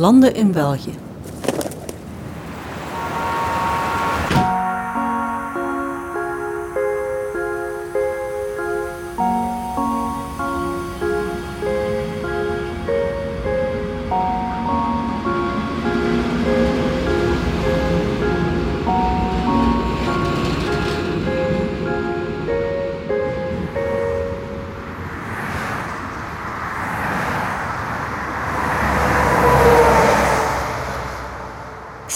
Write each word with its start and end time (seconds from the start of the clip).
Landen 0.00 0.34
in 0.34 0.52
België. 0.52 1.09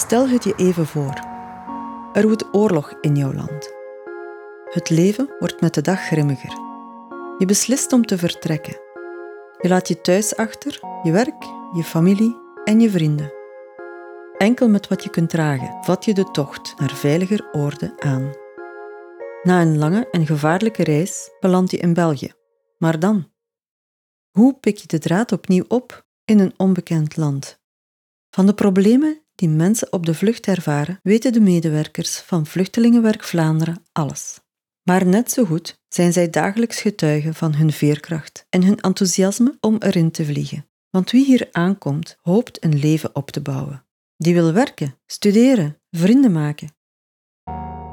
Stel 0.04 0.28
het 0.28 0.44
je 0.44 0.54
even 0.56 0.86
voor. 0.86 1.14
Er 2.12 2.28
woedt 2.28 2.54
oorlog 2.54 2.94
in 3.00 3.16
jouw 3.16 3.32
land. 3.32 3.72
Het 4.64 4.90
leven 4.90 5.34
wordt 5.38 5.60
met 5.60 5.74
de 5.74 5.80
dag 5.80 6.00
grimmiger. 6.00 6.52
Je 7.38 7.44
beslist 7.46 7.92
om 7.92 8.06
te 8.06 8.18
vertrekken. 8.18 8.80
Je 9.60 9.68
laat 9.68 9.88
je 9.88 10.00
thuis 10.00 10.36
achter, 10.36 10.80
je 11.02 11.12
werk, 11.12 11.42
je 11.74 11.82
familie 11.82 12.36
en 12.64 12.80
je 12.80 12.90
vrienden. 12.90 13.32
Enkel 14.38 14.68
met 14.68 14.88
wat 14.88 15.04
je 15.04 15.10
kunt 15.10 15.30
dragen 15.30 15.84
vat 15.84 16.04
je 16.04 16.14
de 16.14 16.30
tocht 16.30 16.74
naar 16.78 16.94
veiliger 16.94 17.48
oorden 17.52 17.92
aan. 17.98 18.32
Na 19.42 19.60
een 19.60 19.78
lange 19.78 20.08
en 20.10 20.26
gevaarlijke 20.26 20.84
reis 20.84 21.30
beland 21.40 21.70
je 21.70 21.76
in 21.76 21.94
België. 21.94 22.32
Maar 22.78 22.98
dan? 22.98 23.30
Hoe 24.30 24.54
pik 24.54 24.76
je 24.76 24.86
de 24.86 24.98
draad 24.98 25.32
opnieuw 25.32 25.64
op 25.68 26.06
in 26.24 26.38
een 26.38 26.54
onbekend 26.56 27.16
land? 27.16 27.62
Van 28.30 28.46
de 28.46 28.54
problemen 28.54 29.23
die 29.34 29.48
mensen 29.48 29.92
op 29.92 30.06
de 30.06 30.14
vlucht 30.14 30.46
ervaren, 30.46 30.98
weten 31.02 31.32
de 31.32 31.40
medewerkers 31.40 32.16
van 32.16 32.46
Vluchtelingenwerk 32.46 33.24
Vlaanderen 33.24 33.82
alles. 33.92 34.38
Maar 34.82 35.06
net 35.06 35.30
zo 35.30 35.44
goed 35.44 35.82
zijn 35.88 36.12
zij 36.12 36.30
dagelijks 36.30 36.80
getuigen 36.80 37.34
van 37.34 37.54
hun 37.54 37.72
veerkracht 37.72 38.46
en 38.48 38.62
hun 38.62 38.80
enthousiasme 38.80 39.56
om 39.60 39.76
erin 39.78 40.10
te 40.10 40.24
vliegen. 40.24 40.66
Want 40.90 41.10
wie 41.10 41.24
hier 41.24 41.48
aankomt, 41.52 42.16
hoopt 42.20 42.64
een 42.64 42.78
leven 42.78 43.14
op 43.14 43.30
te 43.30 43.40
bouwen. 43.40 43.84
Die 44.16 44.34
wil 44.34 44.52
werken, 44.52 44.98
studeren, 45.06 45.80
vrienden 45.90 46.32
maken. 46.32 46.68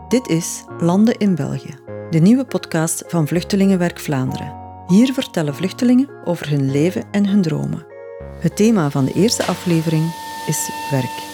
Dit 0.08 0.28
is 0.28 0.64
Landen 0.78 1.17
in 1.17 1.36
België, 1.36 1.80
de 2.09 2.19
nieuwe 2.19 2.45
podcast 2.45 3.03
van 3.08 3.28
Vluchtelingenwerk 3.28 4.00
Vlaanderen. 4.00 4.84
Hier 4.88 5.14
vertellen 5.14 5.56
vluchtelingen 5.56 6.25
over 6.25 6.50
hun 6.50 6.72
leven 6.72 7.12
en 7.12 7.28
hun 7.28 7.42
dromen. 7.42 7.86
Het 8.39 8.56
thema 8.56 8.89
van 8.89 9.06
de 9.06 9.14
eerste 9.14 9.45
aflevering 9.45 10.03
is 10.47 10.69
werk. 10.92 11.31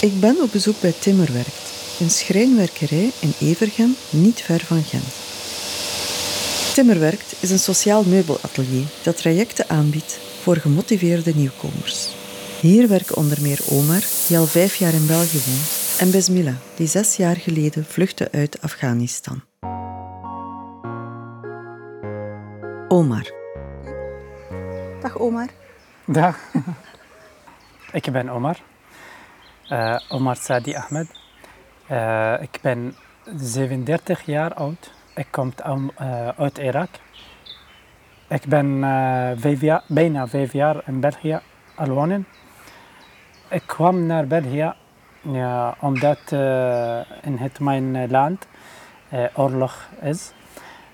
Ik 0.00 0.20
ben 0.20 0.40
op 0.40 0.52
bezoek 0.52 0.80
bij 0.80 0.92
Timmerwerkt, 0.92 1.96
een 2.00 2.10
schrijnwerkerij 2.10 3.10
in 3.20 3.32
Evergem, 3.40 3.94
niet 4.10 4.40
ver 4.40 4.60
van 4.60 4.82
Gent. 4.82 5.14
Timmerwerkt 6.74 7.36
is 7.40 7.50
een 7.50 7.58
sociaal 7.58 8.04
meubelatelier 8.04 8.86
dat 9.02 9.16
trajecten 9.16 9.68
aanbiedt 9.68 10.20
voor 10.42 10.56
gemotiveerde 10.56 11.34
nieuwkomers. 11.34 12.14
Hier 12.60 12.88
werken 12.88 13.16
onder 13.16 13.42
meer 13.42 13.60
Omar, 13.70 14.02
die 14.26 14.38
al 14.38 14.46
vijf 14.46 14.76
jaar 14.76 14.92
in 14.92 15.06
België 15.06 15.40
woont, 15.46 15.96
en 16.00 16.10
Besmila, 16.10 16.54
die 16.76 16.86
zes 16.86 17.16
jaar 17.16 17.36
geleden 17.36 17.84
vluchtte 17.84 18.28
uit 18.32 18.62
Afghanistan. 18.62 19.42
Omar. 22.88 23.30
Dag 25.00 25.18
Omar. 25.18 25.48
Dag. 26.06 26.38
Ik 27.92 28.12
ben 28.12 28.28
Omar. 28.28 28.60
Uh, 29.72 29.98
Omar 30.08 30.36
Sadi 30.36 30.74
Ahmed. 30.74 31.08
Uh, 31.90 32.42
ik 32.42 32.58
ben 32.62 32.94
37 33.36 34.22
jaar 34.26 34.54
oud. 34.54 34.92
Ik 35.14 35.26
kom 35.30 35.52
uh, 36.00 36.28
uit 36.28 36.58
Irak. 36.58 36.88
Ik 38.28 38.44
ben 38.46 38.80
bijna 39.86 40.28
vijf 40.28 40.52
jaar 40.52 40.82
in 40.86 41.00
België 41.00 41.40
al 41.74 41.88
wonen. 41.88 42.26
Ik 43.48 43.62
kwam 43.66 44.06
naar 44.06 44.26
België 44.26 44.72
omdat 45.80 46.32
in 47.22 47.36
het 47.36 47.60
mijn 47.60 48.10
land 48.10 48.46
oorlog 49.34 49.88
is. 50.00 50.32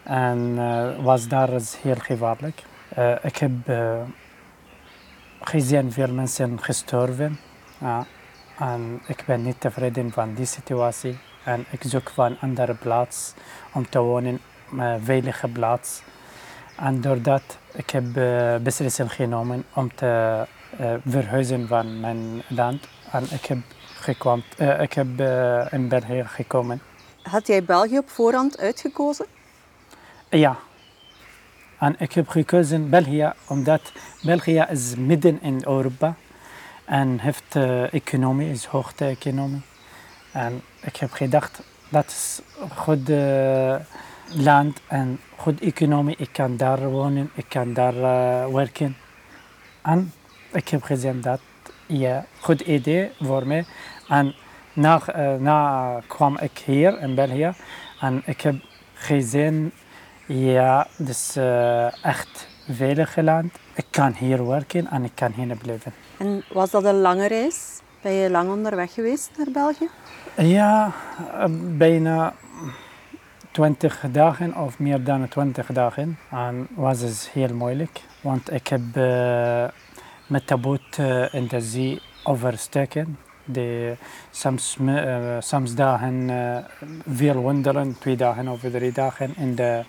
En 0.03 0.55
was 1.03 1.29
daar 1.29 1.53
is 1.53 1.77
heel 1.83 1.99
gevaarlijk. 1.99 2.63
ik 3.23 3.37
heb 3.37 3.53
gezien 5.41 5.93
veel 5.93 6.13
mensen 6.13 6.63
gestorven. 6.63 7.39
En 8.73 9.01
ik 9.07 9.23
ben 9.27 9.43
niet 9.43 9.61
tevreden 9.61 10.13
van 10.13 10.35
die 10.35 10.47
situatie. 10.47 11.19
En 11.45 11.65
ik 11.71 11.83
zoek 11.87 12.11
van 12.11 12.27
een 12.27 12.39
andere 12.41 12.75
plaats 12.75 13.35
om 13.73 13.89
te 13.89 13.99
wonen, 13.99 14.41
een 14.79 15.05
veilige 15.05 15.49
plaats. 15.49 16.03
En 16.77 17.01
doordat 17.01 17.43
ik 17.73 17.91
heb 17.91 18.05
uh, 18.17 18.57
beslissing 18.57 19.13
genomen 19.13 19.65
om 19.75 19.95
te 19.95 20.45
uh, 20.81 20.93
verhuizen 21.07 21.69
van 21.69 22.01
mijn 22.01 22.43
land. 22.49 22.89
En 23.11 23.23
ik 23.31 23.45
heb, 23.45 23.59
gekwam, 24.01 24.43
ik 24.81 24.93
heb 24.93 25.21
in 25.71 25.89
België 25.89 26.25
gekomen. 26.27 26.81
Had 27.23 27.47
jij 27.47 27.65
België 27.65 27.99
op 27.99 28.11
voorhand 28.11 28.59
uitgekozen? 28.59 29.27
Ja. 30.31 30.57
En 31.79 31.95
ik 31.99 32.13
heb 32.13 32.29
gekozen 32.29 32.91
België 32.91 33.33
omdat 33.47 33.93
België 34.23 34.67
is 34.71 34.95
midden 34.97 35.43
in 35.43 35.63
Europa 35.67 36.15
en 36.85 37.19
heeft 37.19 37.55
uh, 37.55 37.93
economie, 37.93 38.51
is 38.51 38.65
hoogte 38.65 39.05
economie. 39.05 39.63
En 40.33 40.63
ik 40.81 40.97
heb 40.97 41.13
gedacht, 41.13 41.63
dat 41.89 42.07
is 42.07 42.41
goed 42.77 43.11
uh, 43.11 43.77
land 44.33 44.81
en 44.87 45.21
goed 45.37 45.61
economie. 45.61 46.17
Ik 46.19 46.29
kan 46.33 46.57
daar 46.57 46.91
wonen, 46.91 47.31
ik 47.35 47.45
kan 47.49 47.73
daar 47.73 47.95
uh, 47.95 48.55
werken. 48.55 48.97
En 49.83 50.13
ik 50.53 50.69
heb 50.69 50.83
gezien 50.83 51.21
dat, 51.21 51.41
ja, 51.87 52.25
goed 52.41 52.61
idee 52.61 53.11
voor 53.21 53.47
mij. 53.47 53.65
En 54.09 54.35
na, 54.73 55.03
na 55.39 56.01
kwam 56.07 56.39
ik 56.39 56.59
hier 56.59 57.01
in 57.01 57.15
België 57.15 57.53
en 58.01 58.23
ik 58.25 58.41
heb 58.41 58.55
gezien, 58.95 59.73
ja, 60.27 60.87
dus 60.97 61.37
echt 62.03 62.49
veilig 62.69 63.17
land. 63.17 63.59
Ik 63.75 63.87
kan 63.91 64.15
hier 64.19 64.47
werken 64.47 64.91
en 64.91 65.05
ik 65.05 65.13
kan 65.15 65.33
hier 65.33 65.57
blijven. 65.57 65.93
En 66.19 66.45
was 66.53 66.71
dat 66.71 66.85
een 66.85 67.01
lange 67.01 67.29
reis? 67.29 67.81
Ben 68.03 68.13
je 68.13 68.31
lang 68.31 68.51
onderweg 68.51 68.93
geweest 68.93 69.31
naar 69.37 69.51
België? 69.53 69.89
Ja, 70.37 70.93
eh, 71.33 71.45
bijna 71.77 72.35
20 73.51 74.05
dagen 74.13 74.57
of 74.57 74.79
meer 74.79 75.05
dan 75.05 75.29
20 75.29 75.67
dagen. 75.67 76.19
En 76.31 76.69
was 76.75 77.01
het 77.01 77.31
heel 77.33 77.55
moeilijk, 77.55 78.03
want 78.21 78.53
ik 78.53 78.67
heb 78.67 78.81
uh, 78.97 79.65
met 80.27 80.49
de 80.49 80.57
boot 80.57 80.99
uh, 81.01 81.35
in 81.35 81.47
de 81.47 81.61
zee 81.61 82.03
oversteken. 82.25 83.19
De, 83.45 83.97
soms, 84.31 84.79
soms 85.39 85.75
dagen 85.75 86.31
veel 87.09 87.43
wandelen, 87.43 87.97
twee 87.99 88.17
dagen 88.17 88.49
of 88.49 88.61
drie 88.61 88.93
dagen 88.93 89.37
in 89.37 89.55
de 89.55 89.83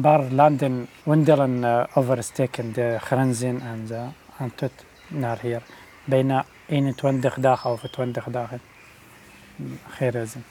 paar 0.00 0.22
landen 0.30 0.88
wandelen 1.02 1.86
oversteken, 1.94 2.72
de 2.72 2.96
grenzen 3.00 3.60
en 3.60 3.86
zo. 3.88 4.12
En 4.38 4.52
tot 4.54 4.72
naar 5.18 5.40
hier. 5.40 5.62
Bijna 6.04 6.44
21 6.66 7.34
dagen 7.34 7.70
of 7.70 7.80
20 7.90 8.24
dagen. 8.24 8.60
Geen 9.88 10.10
reizen. 10.10 10.44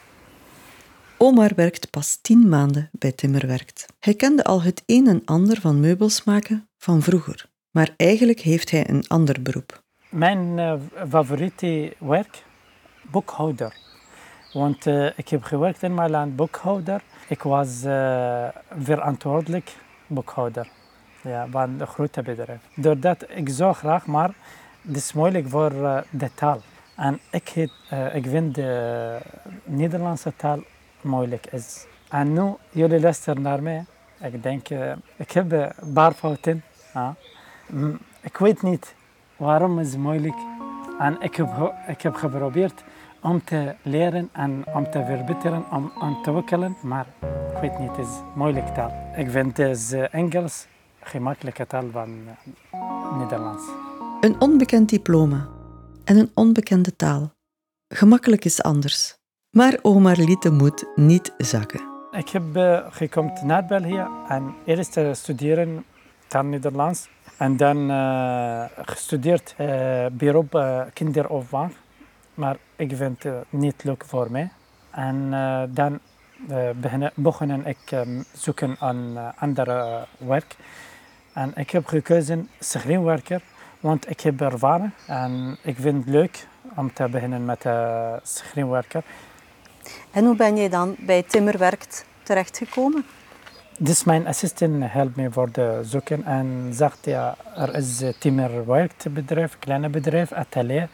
Omar 1.18 1.52
werkt 1.56 1.90
pas 1.90 2.20
tien 2.22 2.50
maanden 2.50 2.90
bij 2.92 3.12
Timmerwerkt. 3.12 3.86
Hij 4.00 4.14
kende 4.14 4.44
al 4.44 4.62
het 4.62 4.84
een 4.86 5.08
en 5.08 5.22
ander 5.26 5.62
van 5.62 5.80
meubels 5.80 6.24
maken 6.24 6.68
van 6.78 7.02
vroeger, 7.02 7.46
maar 7.72 7.90
eigenlijk 7.98 8.40
heeft 8.40 8.72
hij 8.72 8.90
een 8.90 9.08
ander 9.08 9.42
beroep. 9.42 9.84
Mijn 10.10 10.58
uh, 10.58 10.74
favoriete 11.10 11.94
werk? 12.00 12.44
Boekhouder. 13.02 13.76
Want 14.54 14.86
uh, 14.86 15.10
ik 15.16 15.30
heb 15.30 15.44
gewerkt 15.44 15.84
in 15.84 15.94
mijn 15.94 16.10
land 16.10 16.36
boekhouder. 16.36 17.02
Ik 17.28 17.42
was 17.42 17.84
uh, 17.84 18.48
verantwoordelijk 18.80 19.76
boekhouder 20.08 20.68
ja, 21.24 21.48
van 21.52 21.82
grote 21.88 22.22
bedrijf. 22.22 22.62
Doordat 22.76 23.26
ik 23.30 23.50
zo 23.50 23.74
graag, 23.74 24.06
maar 24.06 24.34
het 24.88 24.96
is 24.96 25.14
moeilijk 25.14 25.50
voor 25.50 25.72
uh, 25.72 25.98
de 26.10 26.30
taal. 26.34 26.62
En 26.96 27.20
ik, 27.32 27.56
uh, 27.56 28.16
ik 28.16 28.26
vind 28.28 28.56
de 28.56 29.18
Nederlandse 29.64 30.34
taal 30.36 30.60
moeilijk 31.02 31.46
is. 31.46 31.86
En 32.10 32.34
nu, 32.34 32.54
jullie 32.70 33.00
luisteren 33.00 33.42
naar 33.42 33.64
mij. 33.64 33.86
Ik 34.22 34.44
denk, 34.44 34.70
uh, 34.70 34.92
ik 35.16 35.32
heb 35.32 35.52
een 35.52 35.94
paar 35.94 36.14
fouten. 36.14 36.64
Ik 38.22 38.38
weet 38.38 38.62
niet 38.62 38.96
waarom 39.38 39.78
het 39.78 39.98
moeilijk 39.98 40.36
is. 40.36 40.42
En 41.00 41.18
ik 41.22 41.36
heb, 41.36 41.74
ik 41.88 42.02
heb 42.02 42.16
geprobeerd 42.16 42.84
om 43.22 43.44
te 43.44 43.76
leren 43.82 44.30
en 44.32 44.64
om 44.74 44.92
te 44.92 45.04
verbeteren, 45.06 45.64
om 45.72 45.92
te 45.96 46.00
ontwikkelen. 46.32 46.76
Maar 46.82 47.06
ik 47.54 47.62
weet 47.62 47.80
niet, 47.80 47.90
het 47.90 48.06
is 48.06 48.06
een 48.06 48.24
moeilijke 48.36 48.72
taal. 48.72 48.92
Ik 49.16 49.30
vind 49.30 49.58
het 49.58 50.10
Engels 50.12 50.68
gemakkelijke 51.04 51.68
taal 51.68 51.90
van 51.92 52.10
Nederlands. 53.18 53.64
Een 54.22 54.42
onbekend 54.42 54.90
diploma 54.90 55.48
en 56.04 56.18
een 56.18 56.32
onbekende 56.34 56.96
taal. 56.96 57.32
Gemakkelijk 57.88 58.46
is 58.46 58.62
anders. 58.62 59.18
Maar 59.50 59.80
Omar 59.82 60.18
liet 60.18 60.42
de 60.42 60.52
moed 60.52 60.86
niet 60.96 61.34
zakken. 61.38 61.82
Ik 62.12 62.30
heb 62.30 62.58
uh, 62.58 62.80
gekomen 62.90 63.34
naar 63.44 63.66
België 63.66 64.08
en 64.28 64.56
eerst 64.66 65.00
studeren 65.12 65.86
taal 66.28 66.44
Nederlands. 66.44 67.10
En 67.38 67.58
dan 67.58 67.90
uh, 67.90 68.64
gestudeerd 68.76 69.56
uh, 69.60 70.06
beroep 70.12 70.56
uh, 70.56 70.82
kinderopvang. 70.94 71.74
Maar 72.34 72.58
ik 72.76 72.96
vind 72.96 73.24
het 73.24 73.46
niet 73.50 73.84
leuk 73.84 74.04
voor 74.06 74.32
mij. 74.32 74.52
En 74.92 75.30
dan 75.70 76.00
begonnen 77.16 77.66
ik 77.66 78.06
zoeken 78.34 78.76
aan 78.80 79.18
andere 79.36 80.06
werk. 80.18 80.56
En 81.34 81.52
ik 81.56 81.70
heb 81.70 81.86
gekozen 81.86 82.50
schrijnwerker, 82.60 83.42
want 83.80 84.10
ik 84.10 84.20
heb 84.20 84.42
ervaren 84.42 84.94
en 85.08 85.58
ik 85.62 85.76
vind 85.80 86.06
het 86.06 86.14
leuk 86.14 86.48
om 86.76 86.94
te 86.94 87.10
beginnen 87.10 87.46
met 87.46 87.66
uh, 87.66 88.14
schrijnwerker. 88.24 89.04
En 90.12 90.26
hoe 90.26 90.36
ben 90.36 90.56
je 90.56 90.70
dan 90.70 90.96
bij 91.00 91.24
Timmerwerkt 91.24 92.06
terechtgekomen? 92.24 93.06
Dus 93.78 94.04
mijn 94.04 94.28
assistent 94.28 94.84
helpt 94.92 95.16
me 95.16 95.32
voor 95.32 95.52
de 95.52 95.80
zoeken 95.84 96.26
en 96.26 96.70
zegt 96.74 97.06
ja, 97.06 97.36
er 97.56 97.76
is 97.76 98.00
een 98.00 98.14
Timmerwerktbedrijf, 98.20 99.60
kleine 99.60 99.90
bedrijf, 99.90 100.32
atelier. 100.32 100.90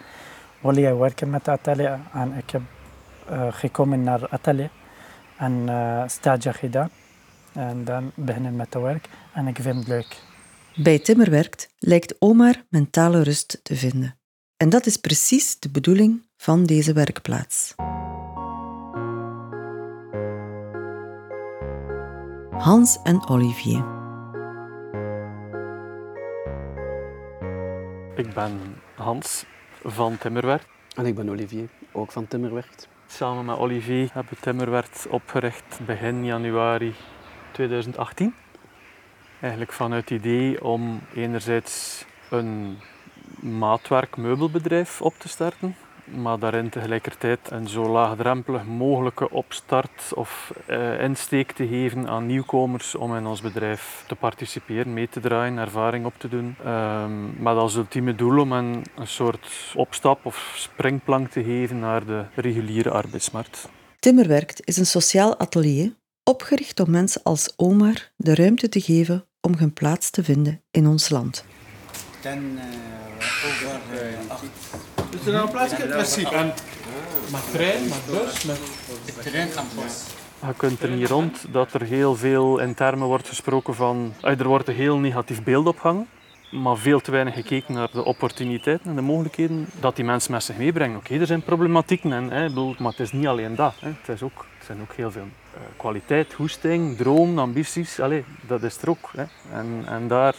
Wil 0.59 0.77
je 0.77 0.95
werken 0.97 1.29
met 1.29 1.47
atelier? 1.47 1.99
En 2.13 2.33
ik 2.37 2.49
heb 2.49 2.61
uh, 3.31 3.47
gekomen 3.49 4.03
naar 4.03 4.29
atelier 4.29 4.69
en 5.37 5.65
uh, 5.69 6.03
stage 6.07 6.53
gedaan. 6.53 6.89
En 7.53 7.83
dan 7.83 8.11
beginnen 8.15 8.55
met 8.55 8.73
het 8.73 8.83
werk 8.83 9.09
en 9.33 9.47
ik 9.47 9.57
vind 9.61 9.75
het 9.75 9.87
leuk. 9.87 10.28
Bij 10.83 10.99
Timmerwerkt 10.99 11.73
lijkt 11.79 12.15
Omar 12.19 12.65
mentale 12.69 13.23
rust 13.23 13.59
te 13.63 13.75
vinden. 13.75 14.19
En 14.57 14.69
dat 14.69 14.85
is 14.85 14.97
precies 14.97 15.59
de 15.59 15.69
bedoeling 15.69 16.25
van 16.37 16.65
deze 16.65 16.93
werkplaats. 16.93 17.75
Hans 22.49 22.99
en 23.03 23.27
Olivier. 23.27 23.85
Ik 28.15 28.33
ben 28.33 28.59
Hans 28.95 29.45
van 29.83 30.17
Timmerwerk. 30.17 30.65
En 30.95 31.05
ik 31.05 31.15
ben 31.15 31.29
Olivier, 31.29 31.69
ook 31.91 32.11
van 32.11 32.27
Timmerwerk. 32.27 32.87
Samen 33.07 33.45
met 33.45 33.57
Olivier 33.57 34.09
hebben 34.13 34.33
we 34.33 34.39
Timmerwerk 34.41 35.05
opgericht 35.09 35.79
begin 35.85 36.25
januari 36.25 36.95
2018. 37.51 38.33
Eigenlijk 39.41 39.73
vanuit 39.73 40.09
het 40.09 40.19
idee 40.19 40.63
om 40.63 41.01
enerzijds 41.15 42.05
een 42.29 42.77
maatwerk 43.39 44.17
meubelbedrijf 44.17 45.01
op 45.01 45.13
te 45.17 45.27
starten, 45.27 45.75
maar 46.03 46.39
daarin 46.39 46.69
tegelijkertijd 46.69 47.39
een 47.51 47.67
zo 47.67 47.89
laagdrempelig 47.89 48.65
mogelijke 48.65 49.29
opstart 49.29 50.11
of 50.15 50.53
uh, 50.69 51.01
insteek 51.01 51.51
te 51.51 51.67
geven 51.67 52.07
aan 52.07 52.25
nieuwkomers 52.25 52.95
om 52.95 53.15
in 53.15 53.25
ons 53.25 53.41
bedrijf 53.41 54.03
te 54.07 54.15
participeren, 54.15 54.93
mee 54.93 55.09
te 55.09 55.19
draaien, 55.19 55.57
ervaring 55.57 56.05
op 56.05 56.13
te 56.17 56.27
doen. 56.27 56.55
Um, 56.65 57.43
met 57.43 57.55
als 57.55 57.75
ultieme 57.75 58.15
doel 58.15 58.39
om 58.39 58.51
een, 58.51 58.85
een 58.95 59.07
soort 59.07 59.73
opstap 59.75 60.25
of 60.25 60.53
springplank 60.55 61.29
te 61.29 61.43
geven 61.43 61.79
naar 61.79 62.05
de 62.05 62.23
reguliere 62.35 62.89
arbeidsmarkt. 62.89 63.69
Timmerwerkt 63.99 64.67
is 64.67 64.77
een 64.77 64.85
sociaal 64.85 65.37
atelier 65.37 65.97
opgericht 66.23 66.79
om 66.79 66.91
mensen 66.91 67.23
als 67.23 67.53
Omar 67.55 68.11
de 68.15 68.35
ruimte 68.35 68.69
te 68.69 68.81
geven 68.81 69.23
om 69.41 69.53
hun 69.57 69.73
plaats 69.73 70.09
te 70.09 70.23
vinden 70.23 70.61
in 70.71 70.87
ons 70.87 71.09
land. 71.09 71.45
Dan 72.21 72.59
over 73.45 73.79
acht. 74.27 74.43
Dus 75.09 75.25
er 75.25 75.33
een 75.33 75.49
plaatsje 75.49 75.83
in 75.83 75.89
principe. 75.89 76.35
En 76.35 76.53
met 77.31 77.51
trein, 77.51 77.83
met 77.83 78.05
bus, 78.05 78.43
met 78.43 78.59
trein 79.21 79.49
en 79.51 79.65
bus. 79.75 80.03
Je 80.47 80.53
kunt 80.57 80.81
er 80.81 80.89
niet 80.89 81.07
rond 81.07 81.45
dat 81.51 81.73
er 81.73 81.81
heel 81.81 82.15
veel 82.15 82.59
in 82.59 82.73
termen 82.73 83.07
wordt 83.07 83.27
gesproken 83.27 83.75
van... 83.75 84.13
Er 84.21 84.47
wordt 84.47 84.67
een 84.67 84.75
heel 84.75 84.97
negatief 84.97 85.43
beeld 85.43 85.67
opgehangen 85.67 86.07
maar 86.51 86.77
veel 86.77 86.99
te 86.99 87.11
weinig 87.11 87.33
gekeken 87.33 87.73
naar 87.73 87.91
de 87.91 88.05
opportuniteiten 88.05 88.89
en 88.89 88.95
de 88.95 89.01
mogelijkheden 89.01 89.67
dat 89.79 89.95
die 89.95 90.05
mensen 90.05 90.31
met 90.31 90.43
zich 90.43 90.57
meebrengen. 90.57 90.97
Oké, 90.97 91.19
er 91.19 91.25
zijn 91.25 91.41
problematieken, 91.41 92.13
en, 92.13 92.29
hè, 92.29 92.47
bedoel, 92.47 92.75
maar 92.79 92.91
het 92.91 92.99
is 92.99 93.11
niet 93.11 93.27
alleen 93.27 93.55
dat. 93.55 93.73
Hè. 93.79 93.87
Het, 93.87 94.09
is 94.09 94.23
ook, 94.23 94.45
zijn 94.63 94.81
ook 94.81 94.93
heel 94.93 95.11
veel 95.11 95.27
uh, 95.53 95.61
kwaliteit, 95.77 96.33
hoesting, 96.33 96.97
droom, 96.97 97.39
ambities. 97.39 97.99
Allee, 97.99 98.23
dat 98.47 98.63
is 98.63 98.81
er 98.81 98.89
ook. 98.89 99.09
Hè. 99.15 99.23
En, 99.57 99.83
en 99.85 100.07
daar 100.07 100.35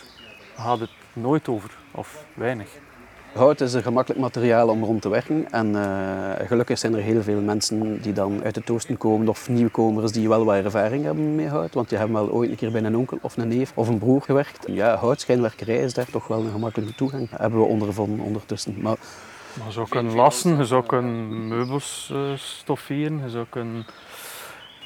gaat 0.57 0.81
het 0.81 0.91
nooit 1.13 1.49
over, 1.49 1.71
of 1.91 2.25
weinig. 2.35 2.69
Hout 3.33 3.61
is 3.61 3.73
een 3.73 3.83
gemakkelijk 3.83 4.21
materiaal 4.21 4.69
om 4.69 4.85
rond 4.85 5.03
te 5.03 5.09
werken. 5.09 5.53
En 5.53 5.67
uh, 5.67 6.47
gelukkig 6.47 6.79
zijn 6.79 6.95
er 6.95 7.01
heel 7.01 7.23
veel 7.23 7.41
mensen 7.41 8.01
die 8.01 8.13
dan 8.13 8.41
uit 8.45 8.55
het 8.55 8.71
oosten 8.71 8.97
komen 8.97 9.29
of 9.29 9.49
nieuwkomers 9.49 10.13
die 10.13 10.29
wel 10.29 10.45
wat 10.45 10.65
ervaring 10.65 11.05
hebben 11.05 11.35
met 11.35 11.49
hout. 11.49 11.75
Want 11.75 11.89
die 11.89 11.99
hebben 11.99 12.17
wel 12.17 12.31
ooit 12.31 12.51
een 12.51 12.57
keer 12.57 12.71
bij 12.71 12.83
een 12.83 12.97
onkel 12.97 13.19
of 13.23 13.37
een 13.37 13.49
neef 13.49 13.73
of 13.75 13.89
een 13.89 13.99
broer 13.99 14.23
gewerkt. 14.23 14.67
Ja, 14.67 14.97
houtschijnwerkerij 14.97 15.79
is 15.79 15.95
daar 15.95 16.11
toch 16.11 16.27
wel 16.27 16.45
een 16.45 16.51
gemakkelijke 16.51 16.95
toegang. 16.95 17.29
Hebben 17.31 17.61
we 17.61 17.67
ondervonden 17.67 18.25
ondertussen. 18.25 18.75
Maar, 18.81 18.97
maar 19.55 19.67
je 19.67 19.73
zou 19.73 19.89
kunnen 19.89 20.15
lassen, 20.15 20.57
je 20.57 20.65
zou 20.65 20.87
kunnen 20.87 21.49
meubels 21.49 22.11
uh, 22.13 22.19
stofferen, 22.35 23.21
je 23.23 23.31
zou 23.31 23.47
kunnen 23.49 23.87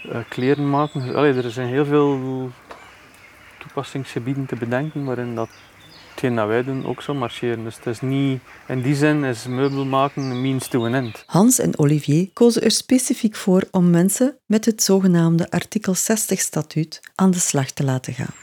uh, 0.07 0.17
kleren 0.29 0.71
maken. 0.71 1.15
Allee, 1.15 1.35
er 1.35 1.51
zijn 1.51 1.69
heel 1.69 1.85
veel 1.85 2.51
toepassingsgebieden 3.59 4.47
te 4.47 4.57
bedenken 4.57 5.05
waarin 5.05 5.35
dat 5.35 5.49
hetgeen 6.15 6.35
dat 6.35 6.47
wij 6.47 6.65
doen 6.65 6.87
ook 6.87 7.03
zo 7.03 7.15
marcheren. 7.15 7.65
Dus 7.65 7.77
het 7.77 7.87
is 7.87 8.01
niet, 8.01 8.41
in 8.67 8.83
die 8.83 8.95
zin 8.95 9.25
is 9.25 9.47
meubel 9.47 9.85
maken 9.85 10.23
een 10.23 10.41
means 10.41 10.69
to 10.69 10.85
an 10.85 10.95
end. 10.95 11.23
Hans 11.27 11.59
en 11.59 11.79
Olivier 11.79 12.31
kozen 12.33 12.63
er 12.63 12.71
specifiek 12.71 13.37
voor 13.37 13.65
om 13.71 13.91
mensen 13.91 14.39
met 14.47 14.65
het 14.65 14.83
zogenaamde 14.83 15.51
artikel 15.51 15.95
60 15.95 16.41
statuut 16.41 17.01
aan 17.15 17.31
de 17.31 17.39
slag 17.39 17.71
te 17.71 17.85
laten 17.85 18.13
gaan. 18.13 18.35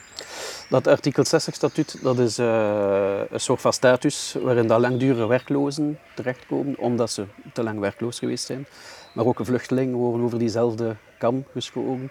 Dat 0.68 0.86
artikel 0.86 1.24
60 1.24 1.54
statuut 1.54 1.98
dat 2.02 2.18
is 2.18 2.38
uh, 2.38 3.20
een 3.30 3.40
soort 3.40 3.60
van 3.60 3.72
status 3.72 4.36
waarin 4.42 4.66
dat 4.66 4.80
langdurige 4.80 5.26
werklozen 5.26 5.98
terechtkomen 6.14 6.78
omdat 6.78 7.10
ze 7.10 7.24
te 7.52 7.62
lang 7.62 7.78
werkloos 7.78 8.18
geweest 8.18 8.44
zijn. 8.44 8.66
Maar 9.14 9.26
ook 9.26 9.38
een 9.38 9.44
vluchteling 9.44 9.94
worden 9.94 10.24
over 10.24 10.38
diezelfde 10.38 10.96
kam 11.18 11.44
geschoren. 11.52 12.10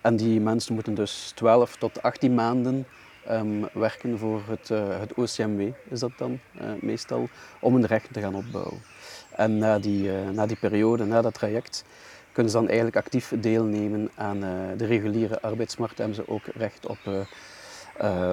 En 0.00 0.16
die 0.16 0.40
mensen 0.40 0.74
moeten 0.74 0.94
dus 0.94 1.32
12 1.34 1.76
tot 1.76 2.02
18 2.02 2.34
maanden 2.34 2.86
um, 3.30 3.68
werken 3.72 4.18
voor 4.18 4.42
het, 4.48 4.70
uh, 4.70 4.98
het 5.00 5.14
OCMW, 5.14 5.68
is 5.90 6.00
dat 6.00 6.10
dan 6.16 6.40
uh, 6.60 6.62
meestal, 6.80 7.28
om 7.60 7.74
hun 7.74 7.86
rechten 7.86 8.12
te 8.12 8.20
gaan 8.20 8.34
opbouwen. 8.34 8.82
En 9.30 9.58
na 9.58 9.78
die, 9.78 10.08
uh, 10.08 10.28
na 10.32 10.46
die 10.46 10.56
periode, 10.56 11.04
na 11.04 11.22
dat 11.22 11.34
traject, 11.34 11.84
kunnen 12.32 12.52
ze 12.52 12.58
dan 12.58 12.66
eigenlijk 12.66 12.96
actief 12.96 13.32
deelnemen 13.36 14.10
aan 14.14 14.40
de 14.76 14.86
reguliere 14.86 15.40
arbeidsmarkt. 15.40 15.98
Hebben 15.98 16.16
ze 16.16 16.28
ook 16.28 16.42
recht 16.54 16.86
op 16.86 17.26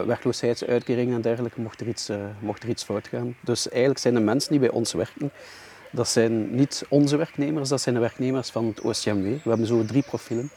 werkloosheidsuitkeringen 0.05 1.15
en 1.15 1.21
dergelijke, 1.21 1.61
mocht 1.61 1.81
er, 1.81 1.87
iets, 1.87 2.09
mocht 2.39 2.63
er 2.63 2.69
iets 2.69 2.83
fout 2.83 3.07
gaan. 3.07 3.35
Dus 3.41 3.69
eigenlijk 3.69 3.99
zijn 3.99 4.13
de 4.13 4.19
mensen 4.19 4.51
die 4.51 4.59
bij 4.59 4.69
ons 4.69 4.93
werken, 4.93 5.31
dat 5.91 6.07
zijn 6.07 6.55
niet 6.55 6.85
onze 6.89 7.17
werknemers, 7.17 7.69
dat 7.69 7.81
zijn 7.81 7.95
de 7.95 8.01
werknemers 8.01 8.49
van 8.49 8.65
het 8.65 8.81
OCMW. 8.81 9.23
We 9.23 9.49
hebben 9.49 9.67
zo 9.67 9.85
drie 9.85 10.03
profielen. 10.03 10.51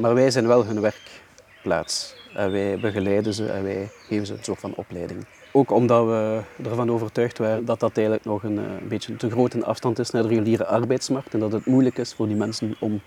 maar 0.00 0.14
wij 0.14 0.30
zijn 0.30 0.46
wel 0.46 0.64
hun 0.64 0.80
werkplaats. 0.80 2.14
En 2.36 2.50
wij 2.50 2.78
begeleiden 2.78 3.34
ze 3.34 3.46
en 3.46 3.62
wij 3.62 3.88
geven 4.08 4.26
ze 4.26 4.32
een 4.32 4.44
soort 4.44 4.60
van 4.60 4.74
opleiding. 4.74 5.26
Ook 5.52 5.70
omdat 5.70 6.06
we 6.06 6.40
ervan 6.64 6.90
overtuigd 6.90 7.38
waren 7.38 7.64
dat 7.64 7.80
dat 7.80 7.96
eigenlijk 7.96 8.26
nog 8.26 8.42
een, 8.42 8.58
eh, 8.58 8.64
beetje 8.88 9.16
te 9.16 9.30
grote 9.30 9.64
afstand 9.64 9.98
is 9.98 10.10
naar 10.10 10.22
de 10.22 10.28
reguliere 10.28 10.66
arbeidsmarkt 10.66 11.34
en 11.34 11.40
dat 11.40 11.52
het 11.52 11.66
moeilijk 11.66 11.98
is 11.98 12.14
voor 12.14 12.26
die 12.26 12.36
mensen 12.36 12.76
om, 12.78 13.00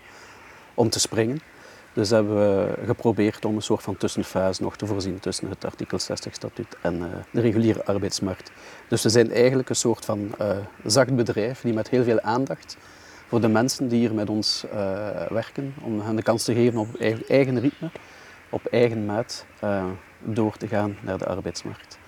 om 0.74 0.90
te 0.90 1.00
springen. 1.00 1.40
Dus 1.92 2.10
hebben 2.10 2.34
we 2.34 2.74
geprobeerd 2.86 3.44
om 3.44 3.56
een 3.56 3.62
soort 3.62 3.82
van 3.82 3.96
tussenfase 3.96 4.62
nog 4.62 4.76
te 4.76 4.86
voorzien 4.86 5.20
tussen 5.20 5.48
het 5.48 5.64
artikel 5.64 5.98
60 5.98 6.34
statuut 6.34 6.76
en 6.82 6.96
uh, 6.96 7.04
de 7.30 7.40
reguliere 7.40 7.84
arbeidsmarkt. 7.84 8.52
Dus 8.88 9.02
we 9.02 9.08
zijn 9.08 9.32
eigenlijk 9.32 9.68
een 9.68 9.74
soort 9.74 10.04
van 10.04 10.34
uh, 10.40 10.50
zacht 10.84 11.16
bedrijf 11.16 11.60
die 11.60 11.72
met 11.72 11.88
heel 11.88 12.04
veel 12.04 12.20
aandacht 12.20 12.76
voor 13.28 13.40
de 13.40 13.48
mensen 13.48 13.88
die 13.88 13.98
hier 13.98 14.14
met 14.14 14.30
ons 14.30 14.64
werken, 15.28 15.74
om 15.82 16.00
hen 16.00 16.16
de 16.16 16.22
kans 16.22 16.44
te 16.44 16.54
geven 16.54 16.78
op 16.78 16.94
eigen 17.28 17.60
ritme 17.60 17.90
op 18.50 18.66
eigen 18.66 19.06
maat 19.06 19.46
uh, 19.64 19.84
door 20.18 20.56
te 20.56 20.68
gaan 20.68 20.96
naar 21.02 21.18
de 21.18 21.26
arbeidsmarkt. 21.26 21.98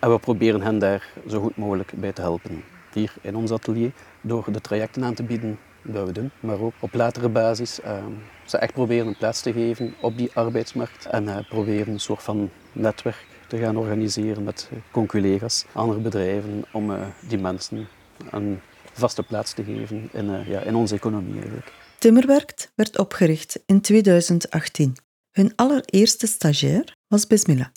En 0.00 0.12
we 0.12 0.18
proberen 0.18 0.62
hen 0.62 0.78
daar 0.78 1.08
zo 1.28 1.40
goed 1.40 1.56
mogelijk 1.56 1.92
bij 1.96 2.12
te 2.12 2.20
helpen. 2.20 2.64
Hier 2.92 3.12
in 3.20 3.36
ons 3.36 3.50
atelier, 3.50 3.92
door 4.20 4.52
de 4.52 4.60
trajecten 4.60 5.04
aan 5.04 5.14
te 5.14 5.22
bieden 5.22 5.58
dat 5.82 6.06
we 6.06 6.12
doen, 6.12 6.30
maar 6.40 6.60
ook 6.60 6.74
op 6.80 6.94
latere 6.94 7.28
basis 7.28 7.80
uh, 7.80 8.04
ze 8.44 8.58
echt 8.58 8.72
proberen 8.72 9.06
een 9.06 9.16
plaats 9.16 9.40
te 9.40 9.52
geven 9.52 9.94
op 10.00 10.18
die 10.18 10.30
arbeidsmarkt 10.34 11.06
en 11.06 11.24
uh, 11.24 11.36
proberen 11.48 11.92
een 11.92 12.00
soort 12.00 12.22
van 12.22 12.50
netwerk 12.72 13.26
te 13.48 13.58
gaan 13.58 13.76
organiseren 13.76 14.44
met 14.44 14.70
conculega's, 14.90 15.64
andere 15.72 16.00
bedrijven, 16.00 16.64
om 16.72 16.92
die 17.28 17.38
mensen 17.38 17.88
een 18.30 18.60
vaste 18.92 19.22
plaats 19.22 19.52
te 19.52 19.64
geven 19.64 20.08
in, 20.12 20.34
eh, 20.34 20.48
ja, 20.48 20.60
in 20.60 20.74
onze 20.74 20.94
economie 20.94 21.34
eigenlijk. 21.34 21.72
Timmerwerkt 21.98 22.72
werd 22.74 22.98
opgericht 22.98 23.60
in 23.66 23.80
2018. 23.80 24.96
Hun 25.30 25.52
allereerste 25.56 26.26
stagiair 26.26 26.96
was 27.08 27.26
Bismillah. 27.26 27.68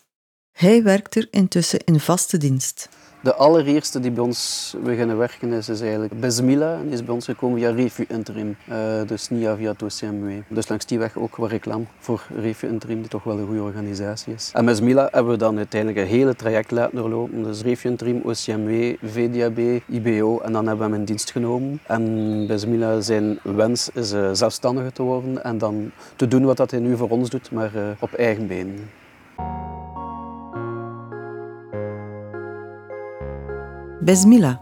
Hij 0.51 0.83
werkt 0.83 1.15
er 1.15 1.27
intussen 1.29 1.79
in 1.79 1.99
vaste 1.99 2.37
dienst. 2.37 2.89
De 3.23 3.35
allereerste 3.35 3.99
die 3.99 4.11
bij 4.11 4.23
ons 4.23 4.75
beginnen 4.83 5.17
werken 5.17 5.51
is, 5.51 5.69
is 5.69 5.81
eigenlijk 5.81 6.19
Besmila. 6.19 6.79
Die 6.81 6.91
is 6.91 7.03
bij 7.03 7.13
ons 7.13 7.25
gekomen 7.25 7.59
via 7.59 7.69
Refu 7.69 8.05
Interim. 8.07 8.55
Uh, 8.69 8.75
dus 9.07 9.29
niet 9.29 9.47
via 9.57 9.71
het 9.71 9.83
OCMW. 9.83 10.31
Dus 10.47 10.67
langs 10.67 10.85
die 10.85 10.99
weg 10.99 11.17
ook 11.17 11.35
wat 11.35 11.49
reclame 11.49 11.83
voor 11.99 12.27
Refu 12.35 12.67
Interim, 12.67 12.99
die 12.99 13.09
toch 13.09 13.23
wel 13.23 13.37
een 13.37 13.45
goede 13.45 13.61
organisatie 13.61 14.33
is. 14.33 14.51
En 14.53 14.65
Besmila 14.65 15.07
hebben 15.11 15.31
we 15.31 15.37
dan 15.37 15.57
uiteindelijk 15.57 16.01
een 16.01 16.07
hele 16.07 16.35
traject 16.35 16.71
laten 16.71 16.95
doorlopen. 16.97 17.43
Dus 17.43 17.61
Refu 17.61 17.89
Interim, 17.89 18.21
OCMW, 18.23 18.95
VDAB, 19.03 19.81
IBO. 19.87 20.39
En 20.39 20.51
dan 20.51 20.67
hebben 20.67 20.85
we 20.85 20.91
hem 20.91 20.99
in 20.99 21.05
dienst 21.05 21.31
genomen. 21.31 21.79
En 21.87 22.47
Besmila 22.47 23.01
zijn 23.01 23.39
wens 23.43 23.89
is 23.93 24.13
uh, 24.13 24.29
zelfstandiger 24.33 24.93
te 24.93 25.01
worden 25.01 25.43
en 25.43 25.57
dan 25.57 25.91
te 26.15 26.27
doen 26.27 26.45
wat 26.45 26.57
dat 26.57 26.71
hij 26.71 26.79
nu 26.79 26.97
voor 26.97 27.09
ons 27.09 27.29
doet, 27.29 27.51
maar 27.51 27.71
uh, 27.75 27.81
op 27.99 28.13
eigen 28.13 28.47
benen. 34.03 34.05
Besmila. 34.05 34.61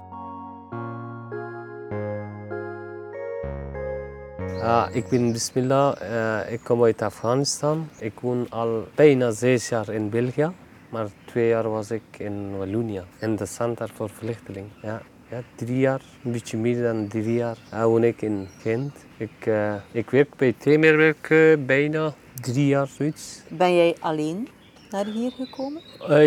Ah, 4.62 4.96
ik 4.96 5.10
ben 5.10 5.32
Bismillah, 5.32 5.96
uh, 6.02 6.54
ik 6.54 6.60
kom 6.64 6.84
uit 6.84 7.02
Afghanistan. 7.02 7.90
Ik 8.00 8.20
woon 8.20 8.46
al 8.50 8.88
bijna 8.96 9.32
zes 9.32 9.70
jaar 9.70 9.90
in 9.90 10.10
België, 10.10 10.52
maar 10.90 11.08
twee 11.26 11.48
jaar 11.48 11.70
was 11.70 11.92
ik 11.92 12.02
in 12.18 12.58
Wallonië, 12.58 13.02
in 13.20 13.36
de 13.36 13.46
Center 13.46 13.90
voor 13.94 14.10
Vluchtelingen. 14.10 14.72
Ja, 14.82 15.02
ja, 15.30 15.42
drie 15.56 15.80
jaar, 15.80 16.02
een 16.24 16.32
beetje 16.32 16.58
meer 16.58 16.82
dan 16.84 17.08
drie 17.08 17.34
jaar, 17.34 17.58
uh, 17.74 17.84
woon 17.84 18.04
ik 18.04 18.22
in 18.22 18.48
Gent. 18.60 18.94
Ik, 19.18 19.46
uh, 19.48 19.74
ik 19.92 20.10
werk 20.10 20.36
bij 20.36 20.54
Temerwerk 20.58 21.28
bijna 21.66 22.14
drie 22.42 22.68
jaar, 22.68 22.88
zoiets. 22.88 23.42
Ben 23.50 23.76
jij 23.76 23.96
alleen 24.00 24.48
naar 24.92 25.06
hier 25.06 25.32
gekomen? 25.32 25.82